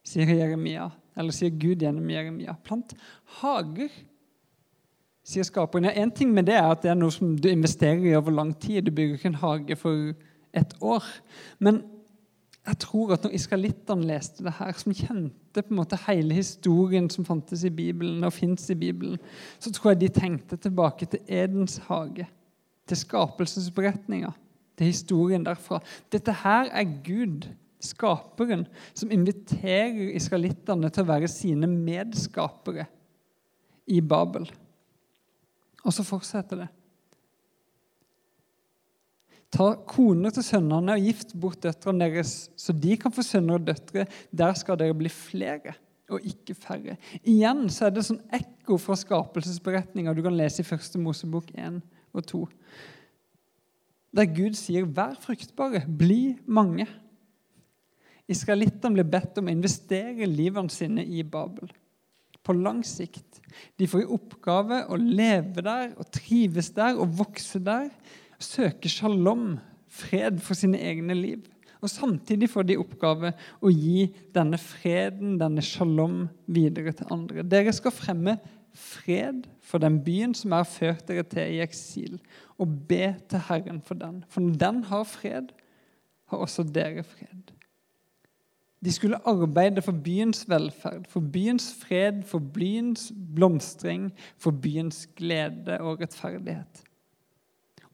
sier 0.06 0.28
Jeremia. 0.28 0.90
Eller 1.18 1.34
sier 1.34 1.50
Gud 1.50 1.82
gjennom 1.82 2.06
Jeremia. 2.12 2.54
Plant 2.64 2.94
hager 3.40 3.90
sier 5.26 5.46
skaperen. 5.46 5.90
En 5.90 6.10
ting 6.10 6.32
med 6.34 6.48
det 6.48 6.56
er 6.58 6.68
at 6.70 6.82
det 6.84 6.92
er 6.92 6.98
noe 6.98 7.12
som 7.14 7.36
du 7.36 7.48
investerer 7.50 8.02
i 8.08 8.16
over 8.18 8.34
lang 8.34 8.52
tid. 8.60 8.82
Du 8.86 8.94
bygger 8.94 9.18
ikke 9.18 9.32
en 9.32 9.42
hage 9.42 9.76
for 9.78 10.12
et 10.56 10.76
år. 10.80 11.06
Men 11.58 11.82
jeg 12.66 12.78
tror 12.84 13.14
at 13.14 13.24
når 13.24 13.34
israelittene 13.36 14.08
leste 14.10 14.44
det 14.44 14.52
her, 14.58 14.72
som 14.76 14.94
kjente 14.94 15.62
på 15.62 15.72
en 15.72 15.78
måte 15.80 15.98
hele 16.06 16.36
historien 16.36 17.08
som 17.10 17.26
fantes 17.26 17.64
i 17.66 17.72
Bibelen, 17.72 18.24
og 18.24 18.34
fins 18.36 18.68
i 18.70 18.76
Bibelen, 18.78 19.16
så 19.58 19.72
tror 19.72 19.94
jeg 19.94 20.02
de 20.02 20.12
tenkte 20.20 20.58
tilbake 20.60 21.08
til 21.10 21.24
Edens 21.26 21.78
hage, 21.88 22.28
til 22.86 23.00
skapelsesberetninga, 23.00 24.32
til 24.78 24.92
historien 24.92 25.44
derfra. 25.46 25.80
Dette 26.12 26.34
her 26.44 26.70
er 26.70 26.94
Gud, 27.06 27.48
skaperen, 27.80 28.66
som 28.94 29.10
inviterer 29.10 30.12
israelittene 30.12 30.90
til 30.92 31.06
å 31.06 31.10
være 31.14 31.30
sine 31.32 31.68
medskapere 31.70 32.84
i 33.88 34.02
Babel. 34.04 34.50
Og 35.84 35.94
så 35.96 36.04
fortsetter 36.06 36.64
det. 36.64 36.68
Ta 39.50 39.72
koner 39.88 40.30
til 40.34 40.46
sønnene 40.46 40.94
og 40.94 41.06
gift 41.08 41.32
bort 41.42 41.62
døtrene 41.64 42.06
deres, 42.06 42.50
så 42.54 42.74
de 42.76 42.94
kan 43.00 43.12
få 43.14 43.24
sønner 43.26 43.58
og 43.58 43.66
døtre. 43.66 44.06
Der 44.30 44.54
skal 44.58 44.78
dere 44.78 44.94
bli 44.94 45.10
flere 45.10 45.74
og 46.10 46.22
ikke 46.26 46.54
færre. 46.58 46.96
Igjen 47.22 47.66
så 47.70 47.88
er 47.88 47.94
det 47.94 48.06
sånn 48.06 48.22
ekko 48.34 48.78
fra 48.82 48.96
skapelsesberetninga 48.98 50.14
du 50.14 50.22
kan 50.26 50.36
lese 50.38 50.62
i 50.62 50.66
første 50.66 51.02
Mosebok 51.02 51.50
1 51.54 51.80
og 52.14 52.26
2. 52.30 52.44
Der 54.18 54.26
Gud 54.26 54.56
sier 54.58 54.86
'vær 54.86 55.14
fruktbare, 55.22 55.86
bli 55.86 56.36
mange'. 56.46 56.88
Israelittene 58.28 58.94
blir 58.94 59.10
bedt 59.10 59.38
om 59.38 59.46
å 59.46 59.54
investere 59.54 60.26
livene 60.26 60.70
sine 60.70 61.04
i 61.04 61.22
Babel 61.22 61.70
på 62.50 62.58
lang 62.58 62.82
sikt. 62.86 63.38
De 63.78 63.86
får 63.88 64.04
i 64.04 64.10
oppgave 64.16 64.82
å 64.90 64.98
leve 64.98 65.62
der 65.62 65.94
og 65.94 66.10
trives 66.14 66.72
der 66.74 66.98
og 66.98 67.14
vokse 67.20 67.62
der. 67.62 67.88
Søke 68.40 68.90
shalom, 68.90 69.58
fred 69.90 70.40
for 70.42 70.58
sine 70.58 70.80
egne 70.82 71.14
liv. 71.14 71.46
Og 71.80 71.88
Samtidig 71.88 72.50
får 72.52 72.66
de 72.68 72.78
oppgave 72.80 73.32
å 73.64 73.72
gi 73.72 74.10
denne 74.34 74.58
freden, 74.60 75.38
denne 75.40 75.64
shalom, 75.64 76.26
videre 76.50 76.92
til 76.96 77.08
andre. 77.14 77.44
Dere 77.46 77.72
skal 77.76 77.94
fremme 77.94 78.36
fred 78.76 79.46
for 79.64 79.82
den 79.82 79.98
byen 80.04 80.34
som 80.36 80.52
er 80.56 80.68
ført 80.68 81.06
dere 81.08 81.24
til 81.26 81.56
i 81.56 81.62
eksil, 81.64 82.18
og 82.60 82.74
be 82.90 83.14
til 83.30 83.46
Herren 83.48 83.80
for 83.84 83.98
den. 83.98 84.20
For 84.28 84.44
når 84.44 84.60
den 84.60 84.84
har 84.90 85.08
fred, 85.08 85.54
har 86.30 86.44
også 86.44 86.66
dere 86.68 87.02
fred. 87.06 87.54
De 88.80 88.92
skulle 88.92 89.20
arbeide 89.28 89.82
for 89.84 89.92
byens 89.92 90.46
velferd, 90.48 91.04
for 91.08 91.20
byens 91.20 91.68
fred, 91.82 92.22
for 92.24 92.40
byens 92.40 93.10
blomstring, 93.36 94.08
for 94.40 94.56
byens 94.56 95.04
glede 95.16 95.76
og 95.84 96.00
rettferdighet. 96.00 96.80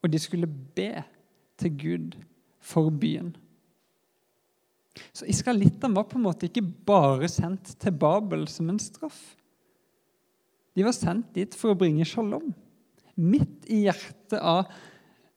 Og 0.02 0.12
de 0.12 0.20
skulle 0.22 0.46
be 0.46 1.02
til 1.58 1.72
Gud 1.80 2.14
for 2.62 2.90
byen. 2.90 3.32
Så 5.12 5.26
israelittene 5.28 5.96
var 5.96 6.06
på 6.08 6.20
en 6.20 6.24
måte 6.28 6.46
ikke 6.46 6.64
bare 6.86 7.28
sendt 7.28 7.74
til 7.82 7.92
Babel 7.92 8.46
som 8.48 8.70
en 8.70 8.78
straff. 8.80 9.34
De 10.76 10.84
var 10.84 10.94
sendt 10.94 11.34
dit 11.34 11.56
for 11.56 11.72
å 11.72 11.78
bringe 11.78 12.06
shalom. 12.06 12.52
Midt 13.16 13.66
i 13.72 13.82
hjertet 13.88 14.38
av, 14.38 14.70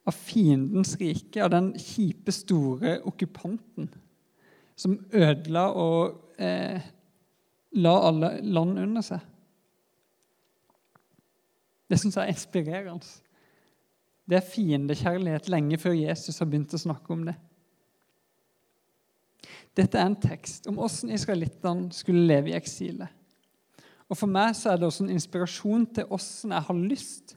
av 0.06 0.16
fiendens 0.16 0.94
rike, 1.00 1.42
av 1.42 1.50
den 1.56 1.72
kjipe, 1.80 2.32
store 2.36 3.00
okkupanten 3.08 3.90
som 4.80 4.96
ødela 5.12 5.66
og 5.76 6.40
eh, 6.40 6.80
la 7.80 7.96
alle 8.08 8.32
land 8.48 8.80
under 8.80 9.06
seg. 9.06 9.26
Det 11.90 11.98
syns 12.00 12.18
jeg 12.18 12.28
er 12.28 12.36
inspirerende. 12.36 13.12
Det 14.30 14.38
er 14.38 14.46
fiendekjærlighet 14.46 15.50
lenge 15.50 15.80
før 15.82 15.98
Jesus 15.98 16.38
har 16.40 16.50
begynt 16.50 16.76
å 16.78 16.82
snakke 16.82 17.14
om 17.16 17.24
det. 17.26 17.36
Dette 19.78 19.98
er 19.98 20.10
en 20.10 20.20
tekst 20.22 20.68
om 20.70 20.78
hvordan 20.78 21.16
israelittene 21.16 21.96
skulle 21.96 22.28
leve 22.30 22.52
i 22.52 22.58
eksilet. 22.58 23.10
Og 24.10 24.18
For 24.18 24.30
meg 24.30 24.56
så 24.58 24.72
er 24.72 24.80
det 24.80 24.88
også 24.90 25.06
en 25.06 25.14
inspirasjon 25.14 25.86
til 25.94 26.08
hvordan 26.10 26.56
jeg 26.56 26.68
har 26.70 26.80
lyst 26.94 27.36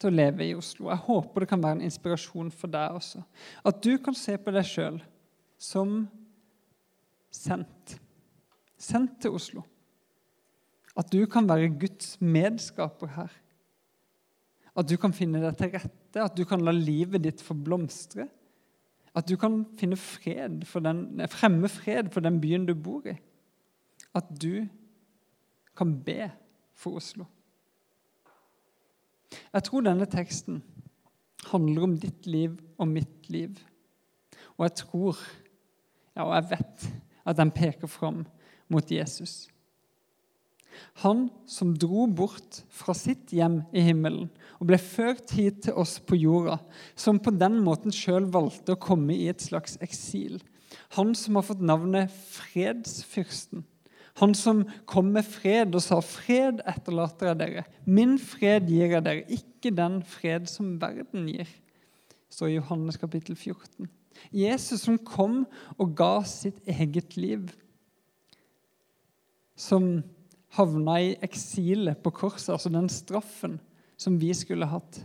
til 0.00 0.10
å 0.10 0.16
leve 0.16 0.46
i 0.46 0.56
Oslo. 0.56 0.88
Jeg 0.88 1.04
håper 1.06 1.44
det 1.44 1.50
kan 1.50 1.62
være 1.62 1.78
en 1.78 1.86
inspirasjon 1.88 2.50
for 2.52 2.72
deg 2.72 2.96
også. 2.96 3.22
At 3.68 3.80
du 3.84 3.94
kan 4.00 4.16
se 4.16 4.36
på 4.40 4.52
deg 4.52 4.68
sjøl 4.68 5.00
som 5.60 6.02
sendt. 7.30 7.96
Sendt 8.80 9.20
til 9.22 9.36
Oslo. 9.36 9.62
At 10.98 11.12
du 11.12 11.22
kan 11.30 11.48
være 11.48 11.70
Guds 11.80 12.16
medskaper 12.20 13.14
her. 13.14 13.32
At 14.76 14.88
du 14.88 14.96
kan 15.00 15.14
finne 15.14 15.42
deg 15.42 15.56
til 15.58 15.72
rette, 15.74 16.22
at 16.22 16.36
du 16.36 16.44
kan 16.48 16.62
la 16.64 16.72
livet 16.74 17.22
ditt 17.24 17.42
få 17.44 17.54
blomstre. 17.54 18.26
At 19.16 19.26
du 19.26 19.34
kan 19.40 19.64
finne 19.78 19.98
fred 19.98 20.62
den, 20.62 21.02
fremme 21.30 21.68
fred 21.68 22.12
for 22.14 22.22
den 22.22 22.38
byen 22.42 22.66
du 22.68 22.74
bor 22.78 23.06
i. 23.10 23.16
At 24.14 24.30
du 24.30 24.66
kan 25.76 25.94
be 26.04 26.30
for 26.74 27.00
Oslo. 27.00 27.26
Jeg 29.52 29.66
tror 29.66 29.86
denne 29.86 30.06
teksten 30.10 30.62
handler 31.50 31.86
om 31.86 31.94
ditt 31.98 32.26
liv 32.26 32.56
og 32.78 32.88
mitt 32.90 33.30
liv. 33.30 33.58
Og 34.58 34.66
jeg 34.66 34.74
tror, 34.82 35.20
ja, 36.16 36.26
og 36.26 36.34
jeg 36.34 36.50
vet, 36.50 36.86
at 37.24 37.38
den 37.38 37.52
peker 37.54 37.90
fram 37.90 38.24
mot 38.70 38.90
Jesus. 38.90 39.48
Han 41.02 41.28
som 41.46 41.72
dro 41.78 42.06
bort 42.06 42.62
fra 42.72 42.94
sitt 42.96 43.32
hjem 43.34 43.60
i 43.76 43.82
himmelen 43.84 44.28
og 44.58 44.68
ble 44.70 44.78
ført 44.80 45.32
hit 45.36 45.64
til 45.66 45.76
oss 45.80 45.98
på 46.04 46.18
jorda, 46.20 46.58
som 46.94 47.20
på 47.22 47.32
den 47.34 47.58
måten 47.64 47.94
sjøl 47.94 48.28
valgte 48.32 48.76
å 48.76 48.80
komme 48.80 49.16
i 49.16 49.28
et 49.32 49.42
slags 49.44 49.76
eksil. 49.84 50.38
Han 50.96 51.14
som 51.18 51.38
har 51.38 51.46
fått 51.48 51.64
navnet 51.64 52.12
Fredsfyrsten. 52.12 53.64
Han 54.20 54.34
som 54.34 54.64
kom 54.90 55.12
med 55.14 55.24
fred 55.24 55.74
og 55.74 55.82
sa 55.82 56.00
'Fred 56.00 56.60
etterlater 56.66 57.30
jeg 57.30 57.38
dere'. 57.38 57.64
'Min 57.86 58.18
fred 58.18 58.68
gir 58.68 58.90
jeg 58.90 59.04
dere, 59.04 59.24
ikke 59.30 59.74
den 59.74 60.02
fred 60.02 60.48
som 60.48 60.80
verden 60.80 61.28
gir', 61.28 61.48
står 62.28 62.46
i 62.46 62.58
Johannes 62.58 62.96
kapittel 62.96 63.36
14. 63.36 63.88
Jesus 64.34 64.84
som 64.84 64.98
kom 64.98 65.44
og 65.78 65.94
ga 65.98 66.20
sitt 66.28 66.60
eget 66.68 67.16
liv. 67.16 67.50
Som 69.56 70.02
havna 70.56 70.98
i 71.00 71.14
eksilet 71.22 72.00
på 72.02 72.12
korset, 72.14 72.52
altså 72.54 72.72
den 72.72 72.88
straffen 72.90 73.58
som 74.00 74.16
vi 74.20 74.32
skulle 74.34 74.68
hatt. 74.70 75.02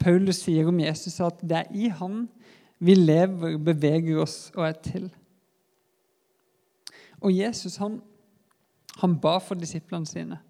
Paulus 0.00 0.42
sier 0.44 0.68
om 0.68 0.80
Jesus 0.80 1.20
at 1.24 1.40
det 1.42 1.62
er 1.62 1.76
i 1.76 1.88
han 1.92 2.26
vi 2.78 2.94
lever, 2.94 3.56
beveger 3.56 4.20
oss 4.20 4.50
og 4.54 4.66
er 4.68 4.76
til. 4.84 5.06
Og 7.24 7.32
Jesus 7.32 7.78
han, 7.80 8.00
han 9.00 9.16
ba 9.20 9.38
for 9.40 9.58
disiplene 9.58 10.08
sine 10.08 10.40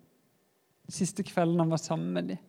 siste 0.93 1.25
kvelden 1.27 1.61
han 1.61 1.71
var 1.71 1.83
sammen 1.83 2.13
med 2.15 2.29
dem. 2.31 2.43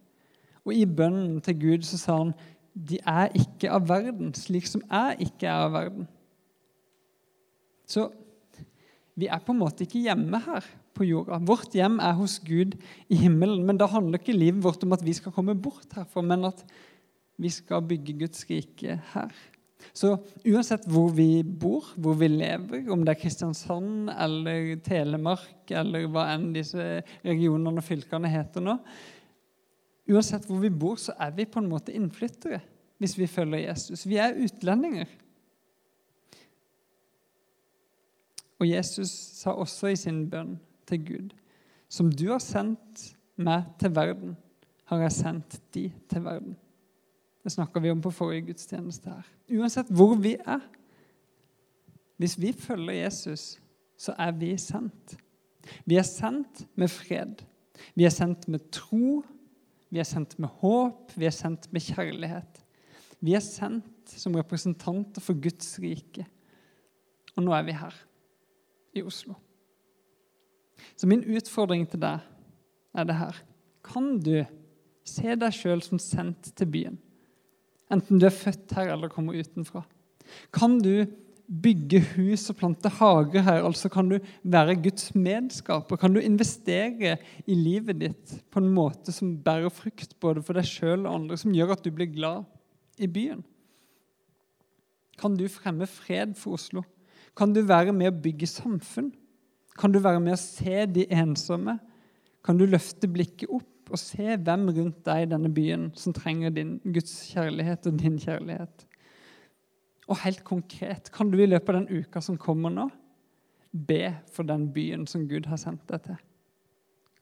Og 0.65 0.73
i 0.75 0.85
bønnen 0.85 1.39
til 1.41 1.59
Gud 1.59 1.85
så 1.87 1.97
sa 1.97 2.17
han 2.19 2.33
de 2.77 2.99
er 3.01 3.33
ikke 3.37 3.71
av 3.73 3.87
verden, 3.89 4.33
slik 4.37 4.67
som 4.69 4.83
jeg 4.85 5.29
ikke 5.29 5.49
er 5.49 5.65
av 5.65 5.73
verden. 5.73 6.07
Så 7.87 8.09
vi 9.17 9.29
er 9.31 9.41
på 9.41 9.55
en 9.55 9.61
måte 9.63 9.87
ikke 9.87 10.03
hjemme 10.05 10.41
her 10.45 10.65
på 10.97 11.07
jorda. 11.07 11.39
Vårt 11.47 11.73
hjem 11.77 11.97
er 12.03 12.15
hos 12.19 12.37
Gud 12.45 12.75
i 13.09 13.17
himmelen. 13.23 13.63
Men 13.65 13.79
da 13.79 13.87
handler 13.89 14.21
ikke 14.21 14.35
livet 14.35 14.61
vårt 14.65 14.83
om 14.85 14.93
at 14.93 15.05
vi 15.05 15.15
skal 15.17 15.33
komme 15.33 15.57
bort 15.57 15.95
herfra, 15.97 16.21
men 16.25 16.49
at 16.51 16.63
vi 17.37 17.49
skal 17.53 17.85
bygge 17.85 18.17
Guds 18.21 18.45
rike 18.49 18.99
her. 19.13 19.33
Så 19.93 20.15
uansett 20.45 20.87
hvor 20.89 21.11
vi 21.13 21.43
bor, 21.45 21.85
hvor 22.01 22.17
vi 22.17 22.29
lever, 22.31 22.87
om 22.93 23.03
det 23.05 23.13
er 23.13 23.21
Kristiansand 23.21 24.09
eller 24.13 24.73
Telemark 24.85 25.69
eller 25.69 26.07
hva 26.11 26.31
enn 26.33 26.49
disse 26.55 27.01
regionene 27.25 27.77
og 27.77 27.85
fylkene 27.85 28.31
heter 28.31 28.65
nå 28.65 28.77
Uansett 30.07 30.45
hvor 30.47 30.61
vi 30.63 30.71
bor, 30.71 30.95
så 30.95 31.13
er 31.19 31.33
vi 31.35 31.45
på 31.45 31.59
en 31.59 31.69
måte 31.69 31.93
innflyttere 31.95 32.61
hvis 32.97 33.17
vi 33.17 33.27
følger 33.29 33.67
Jesus. 33.67 34.07
Vi 34.07 34.17
er 34.17 34.37
utlendinger. 34.41 35.09
Og 38.57 38.69
Jesus 38.69 39.11
sa 39.37 39.53
også 39.53 39.91
i 39.93 39.99
sin 39.99 40.23
bønn 40.29 40.55
til 40.89 41.03
Gud 41.05 41.35
Som 41.89 42.09
du 42.11 42.31
har 42.31 42.41
sendt 42.43 43.13
meg 43.37 43.67
til 43.79 43.93
verden, 43.95 44.33
har 44.89 45.03
jeg 45.05 45.11
sendt 45.11 45.59
de 45.75 45.85
til 46.09 46.23
verden. 46.23 46.55
Det 47.43 47.53
snakka 47.53 47.79
vi 47.79 47.91
om 47.93 48.01
på 48.01 48.11
forrige 48.11 48.49
gudstjeneste 48.49 49.11
her. 49.13 49.29
Uansett 49.59 49.91
hvor 49.93 50.17
vi 50.19 50.33
er. 50.35 50.63
Hvis 52.17 52.35
vi 52.41 52.51
følger 52.51 53.03
Jesus, 53.05 53.59
så 53.97 54.15
er 54.19 54.31
vi 54.35 54.57
sendt. 54.57 55.15
Vi 55.85 55.95
er 55.95 56.03
sendt 56.03 56.65
med 56.75 56.91
fred. 56.91 57.43
Vi 57.95 58.03
er 58.03 58.11
sendt 58.11 58.47
med 58.47 58.67
tro. 58.71 59.21
Vi 59.93 60.01
er 60.01 60.07
sendt 60.07 60.35
med 60.41 60.51
håp. 60.61 61.13
Vi 61.15 61.27
er 61.27 61.35
sendt 61.35 61.69
med 61.73 61.83
kjærlighet. 61.83 62.61
Vi 63.23 63.33
er 63.37 63.43
sendt 63.43 64.11
som 64.11 64.35
representanter 64.37 65.23
for 65.23 65.37
Guds 65.41 65.77
rike. 65.83 66.27
Og 67.37 67.45
nå 67.45 67.53
er 67.53 67.65
vi 67.67 67.75
her, 67.77 67.95
i 68.97 69.03
Oslo. 69.05 69.35
Så 70.97 71.09
min 71.09 71.25
utfordring 71.25 71.85
til 71.89 72.01
deg 72.01 72.23
er 72.97 73.07
det 73.07 73.17
her. 73.17 73.41
Kan 73.85 74.17
du 74.21 74.41
se 75.07 75.35
deg 75.37 75.53
sjøl 75.55 75.83
som 75.85 76.01
sendt 76.01 76.51
til 76.57 76.69
byen? 76.73 76.97
enten 77.93 78.19
du 78.19 78.27
er 78.27 78.35
født 78.35 78.73
her 78.75 78.91
eller 78.93 79.11
kommer 79.11 79.37
utenfra? 79.37 79.83
Kan 80.51 80.79
du 80.83 81.05
bygge 81.47 82.01
hus 82.13 82.49
og 82.51 82.57
plante 82.59 82.91
hager 82.91 83.43
her? 83.45 83.63
Altså 83.63 83.89
kan 83.91 84.09
du 84.11 84.17
være 84.43 84.75
Guds 84.83 85.13
medskaper? 85.15 85.99
Kan 85.99 86.15
du 86.15 86.19
investere 86.19 87.15
i 87.47 87.55
livet 87.55 88.01
ditt 88.01 88.33
på 88.51 88.61
en 88.61 88.71
måte 88.73 89.15
som 89.15 89.37
bærer 89.43 89.71
frukt 89.73 90.17
både 90.23 90.43
for 90.43 90.59
deg 90.59 90.67
sjøl 90.67 91.05
og 91.05 91.13
andre, 91.13 91.39
som 91.39 91.55
gjør 91.55 91.77
at 91.77 91.85
du 91.85 91.91
blir 91.95 92.11
glad 92.11 92.43
i 92.99 93.07
byen? 93.07 93.45
Kan 95.17 95.37
du 95.39 95.47
fremme 95.49 95.87
fred 95.89 96.35
for 96.37 96.59
Oslo? 96.59 96.83
Kan 97.37 97.53
du 97.53 97.63
være 97.65 97.93
med 97.95 98.11
å 98.11 98.19
bygge 98.21 98.49
samfunn? 98.49 99.11
Kan 99.77 99.93
du 99.93 100.01
være 100.01 100.21
med 100.21 100.35
å 100.35 100.41
se 100.41 100.85
de 100.89 101.05
ensomme? 101.13 101.77
Kan 102.45 102.59
du 102.59 102.65
løfte 102.69 103.09
blikket 103.09 103.49
opp 103.53 103.91
og 103.91 103.99
se 104.01 104.35
hvem 104.35 104.67
rundt 104.75 104.99
deg 105.07 105.23
i 105.23 105.29
denne 105.31 105.51
byen 105.53 105.89
som 105.97 106.15
trenger 106.15 106.53
din 106.53 106.77
Guds 106.83 107.13
kjærlighet 107.31 107.87
og 107.87 107.99
din 108.01 108.17
kjærlighet. 108.19 108.86
Og 110.07 110.21
helt 110.23 110.43
konkret, 110.47 111.11
kan 111.11 111.31
du 111.31 111.39
i 111.41 111.49
løpet 111.49 111.73
av 111.73 111.81
den 111.81 112.03
uka 112.03 112.21
som 112.23 112.39
kommer 112.39 112.71
nå, 112.71 112.87
be 113.71 114.15
for 114.33 114.47
den 114.47 114.69
byen 114.73 115.03
som 115.09 115.27
Gud 115.27 115.49
har 115.51 115.59
sendt 115.59 115.83
deg 115.91 116.05
til? 116.05 116.21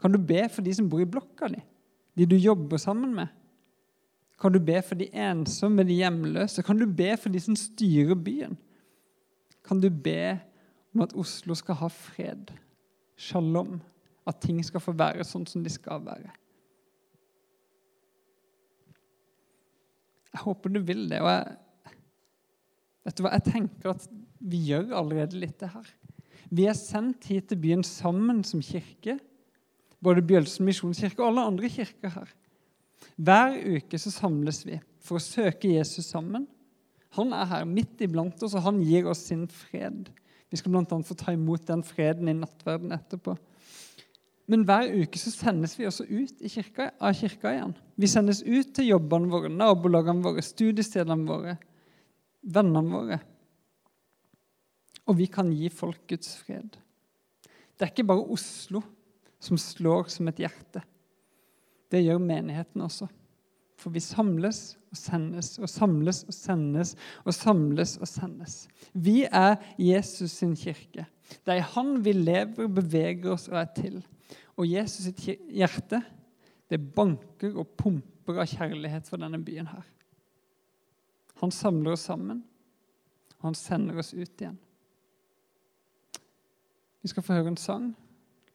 Kan 0.01 0.13
du 0.13 0.19
be 0.21 0.43
for 0.51 0.65
de 0.65 0.73
som 0.75 0.89
bor 0.91 1.01
i 1.01 1.09
blokka 1.09 1.49
di, 1.49 1.61
de 2.15 2.27
du 2.29 2.37
jobber 2.37 2.77
sammen 2.81 3.15
med? 3.17 3.33
Kan 4.39 4.51
du 4.51 4.59
be 4.59 4.81
for 4.83 4.99
de 4.99 5.07
ensomme, 5.15 5.85
de 5.87 5.97
hjemløse? 5.97 6.63
Kan 6.63 6.77
du 6.77 6.85
be 6.85 7.15
for 7.17 7.31
de 7.31 7.39
som 7.41 7.55
styrer 7.57 8.17
byen? 8.19 8.57
Kan 9.65 9.81
du 9.81 9.89
be 9.89 10.37
om 10.93 11.01
at 11.01 11.15
Oslo 11.17 11.55
skal 11.57 11.79
ha 11.79 11.89
fred, 11.89 12.51
shalom, 13.17 13.79
at 14.27 14.41
ting 14.43 14.59
skal 14.65 14.83
få 14.83 14.93
være 14.97 15.25
sånn 15.25 15.47
som 15.49 15.63
de 15.63 15.71
skal 15.71 16.03
være? 16.05 16.33
Jeg 20.35 20.43
håper 20.43 20.73
du 20.75 20.81
vil 20.83 21.05
det. 21.09 21.21
Og 21.23 21.31
jeg, 21.31 21.55
vet 23.05 23.17
du 23.17 23.23
hva, 23.25 23.35
jeg 23.37 23.47
tenker 23.51 23.93
at 23.93 24.07
vi 24.45 24.59
gjør 24.71 24.91
allerede 24.99 25.39
litt 25.39 25.59
det 25.61 25.71
her. 25.73 25.87
Vi 26.53 26.67
er 26.69 26.77
sendt 26.77 27.25
hit 27.29 27.49
til 27.49 27.59
byen 27.61 27.85
sammen 27.85 28.43
som 28.45 28.61
kirke. 28.63 29.17
Både 30.03 30.23
Bjølsen 30.25 30.67
misjonskirke 30.67 31.23
og 31.23 31.31
alle 31.31 31.47
andre 31.49 31.71
kirker 31.71 32.13
her. 32.13 32.33
Hver 33.15 33.55
uke 33.77 33.99
så 34.01 34.11
samles 34.13 34.61
vi 34.67 34.77
for 35.05 35.17
å 35.17 35.23
søke 35.23 35.71
Jesus 35.71 36.09
sammen. 36.11 36.45
Han 37.15 37.33
er 37.33 37.47
her 37.47 37.65
midt 37.69 38.01
iblant 38.03 38.41
oss, 38.43 38.55
og 38.57 38.65
han 38.65 38.81
gir 38.83 39.07
oss 39.07 39.23
sin 39.29 39.45
fred. 39.47 40.09
Vi 40.51 40.59
skal 40.59 40.73
bl.a. 40.73 40.97
få 41.05 41.15
ta 41.17 41.33
imot 41.33 41.65
den 41.69 41.83
freden 41.85 42.29
i 42.29 42.35
nattverden 42.37 42.93
etterpå. 42.95 43.37
Men 44.51 44.65
hver 44.67 44.91
uke 44.93 45.17
så 45.17 45.31
sendes 45.33 45.73
vi 45.79 45.87
også 45.89 46.05
ut 46.05 46.43
kirka, 46.51 46.91
av 47.01 47.15
kirka 47.17 47.53
igjen. 47.55 47.73
Vi 47.97 48.09
sendes 48.11 48.43
ut 48.45 48.75
til 48.75 48.91
jobbene 48.91 49.31
våre, 49.31 49.49
nabolagene 49.49 50.21
våre, 50.25 50.43
studiestedene 50.45 51.25
våre, 51.25 51.55
vennene 52.45 52.91
våre. 52.91 53.19
Og 55.05 55.17
vi 55.19 55.27
kan 55.29 55.51
gi 55.53 55.69
folk 55.73 56.05
Guds 56.09 56.35
fred. 56.41 56.77
Det 57.75 57.85
er 57.85 57.91
ikke 57.91 58.07
bare 58.07 58.25
Oslo 58.33 58.81
som 59.41 59.59
slår 59.59 60.09
som 60.13 60.29
et 60.31 60.41
hjerte. 60.41 60.81
Det 61.91 62.01
gjør 62.01 62.21
menigheten 62.23 62.81
også. 62.85 63.07
For 63.77 63.91
vi 63.93 64.01
samles 64.01 64.77
og 64.89 64.97
sendes 64.97 65.51
og 65.59 65.67
samles 65.69 66.23
og 66.25 66.33
sendes 66.33 66.95
og 67.25 67.35
samles 67.35 67.97
og 67.99 68.09
sendes. 68.09 68.55
Vi 68.93 69.25
er 69.27 69.59
Jesus 69.77 70.37
sin 70.39 70.55
kirke. 70.57 71.05
Det 71.45 71.57
er 71.57 71.71
Han 71.75 71.99
vi 72.05 72.13
lever, 72.13 72.67
beveger 72.67 73.33
oss 73.33 73.49
og 73.51 73.59
er 73.59 73.71
til. 73.75 73.99
Og 74.55 74.69
Jesus 74.69 75.09
sitt 75.09 75.41
hjerte 75.51 76.01
det 76.71 76.79
banker 76.95 77.57
og 77.59 77.75
pumper 77.77 78.39
av 78.41 78.49
kjærlighet 78.49 79.09
for 79.09 79.21
denne 79.21 79.41
byen 79.45 79.67
her. 79.69 79.83
Han 81.41 81.51
samler 81.51 81.95
oss 81.95 82.05
sammen, 82.07 82.43
og 83.39 83.49
han 83.49 83.57
sender 83.59 83.99
oss 83.99 84.13
ut 84.13 84.41
igjen. 84.41 84.57
Vi 87.01 87.11
skal 87.11 87.23
få 87.23 87.37
høre 87.37 87.51
en 87.53 87.59
sang, 87.59 87.91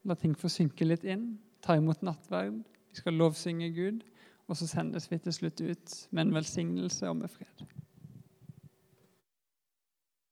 la 0.05 0.17
ting 0.19 0.33
få 0.39 0.49
synke 0.51 0.89
litt 0.89 1.05
inn, 1.05 1.37
ta 1.63 1.77
imot 1.79 2.03
nattverd. 2.03 2.63
Vi 2.91 2.99
skal 2.99 3.15
lovsynge 3.21 3.69
Gud, 3.77 4.01
og 4.51 4.59
så 4.59 4.67
sendes 4.67 5.07
vi 5.11 5.21
til 5.23 5.37
slutt 5.37 5.61
ut 5.61 5.99
med 6.11 6.25
en 6.25 6.35
velsignelse 6.35 7.07
og 7.11 7.21
med 7.21 7.31
fred. 7.31 7.67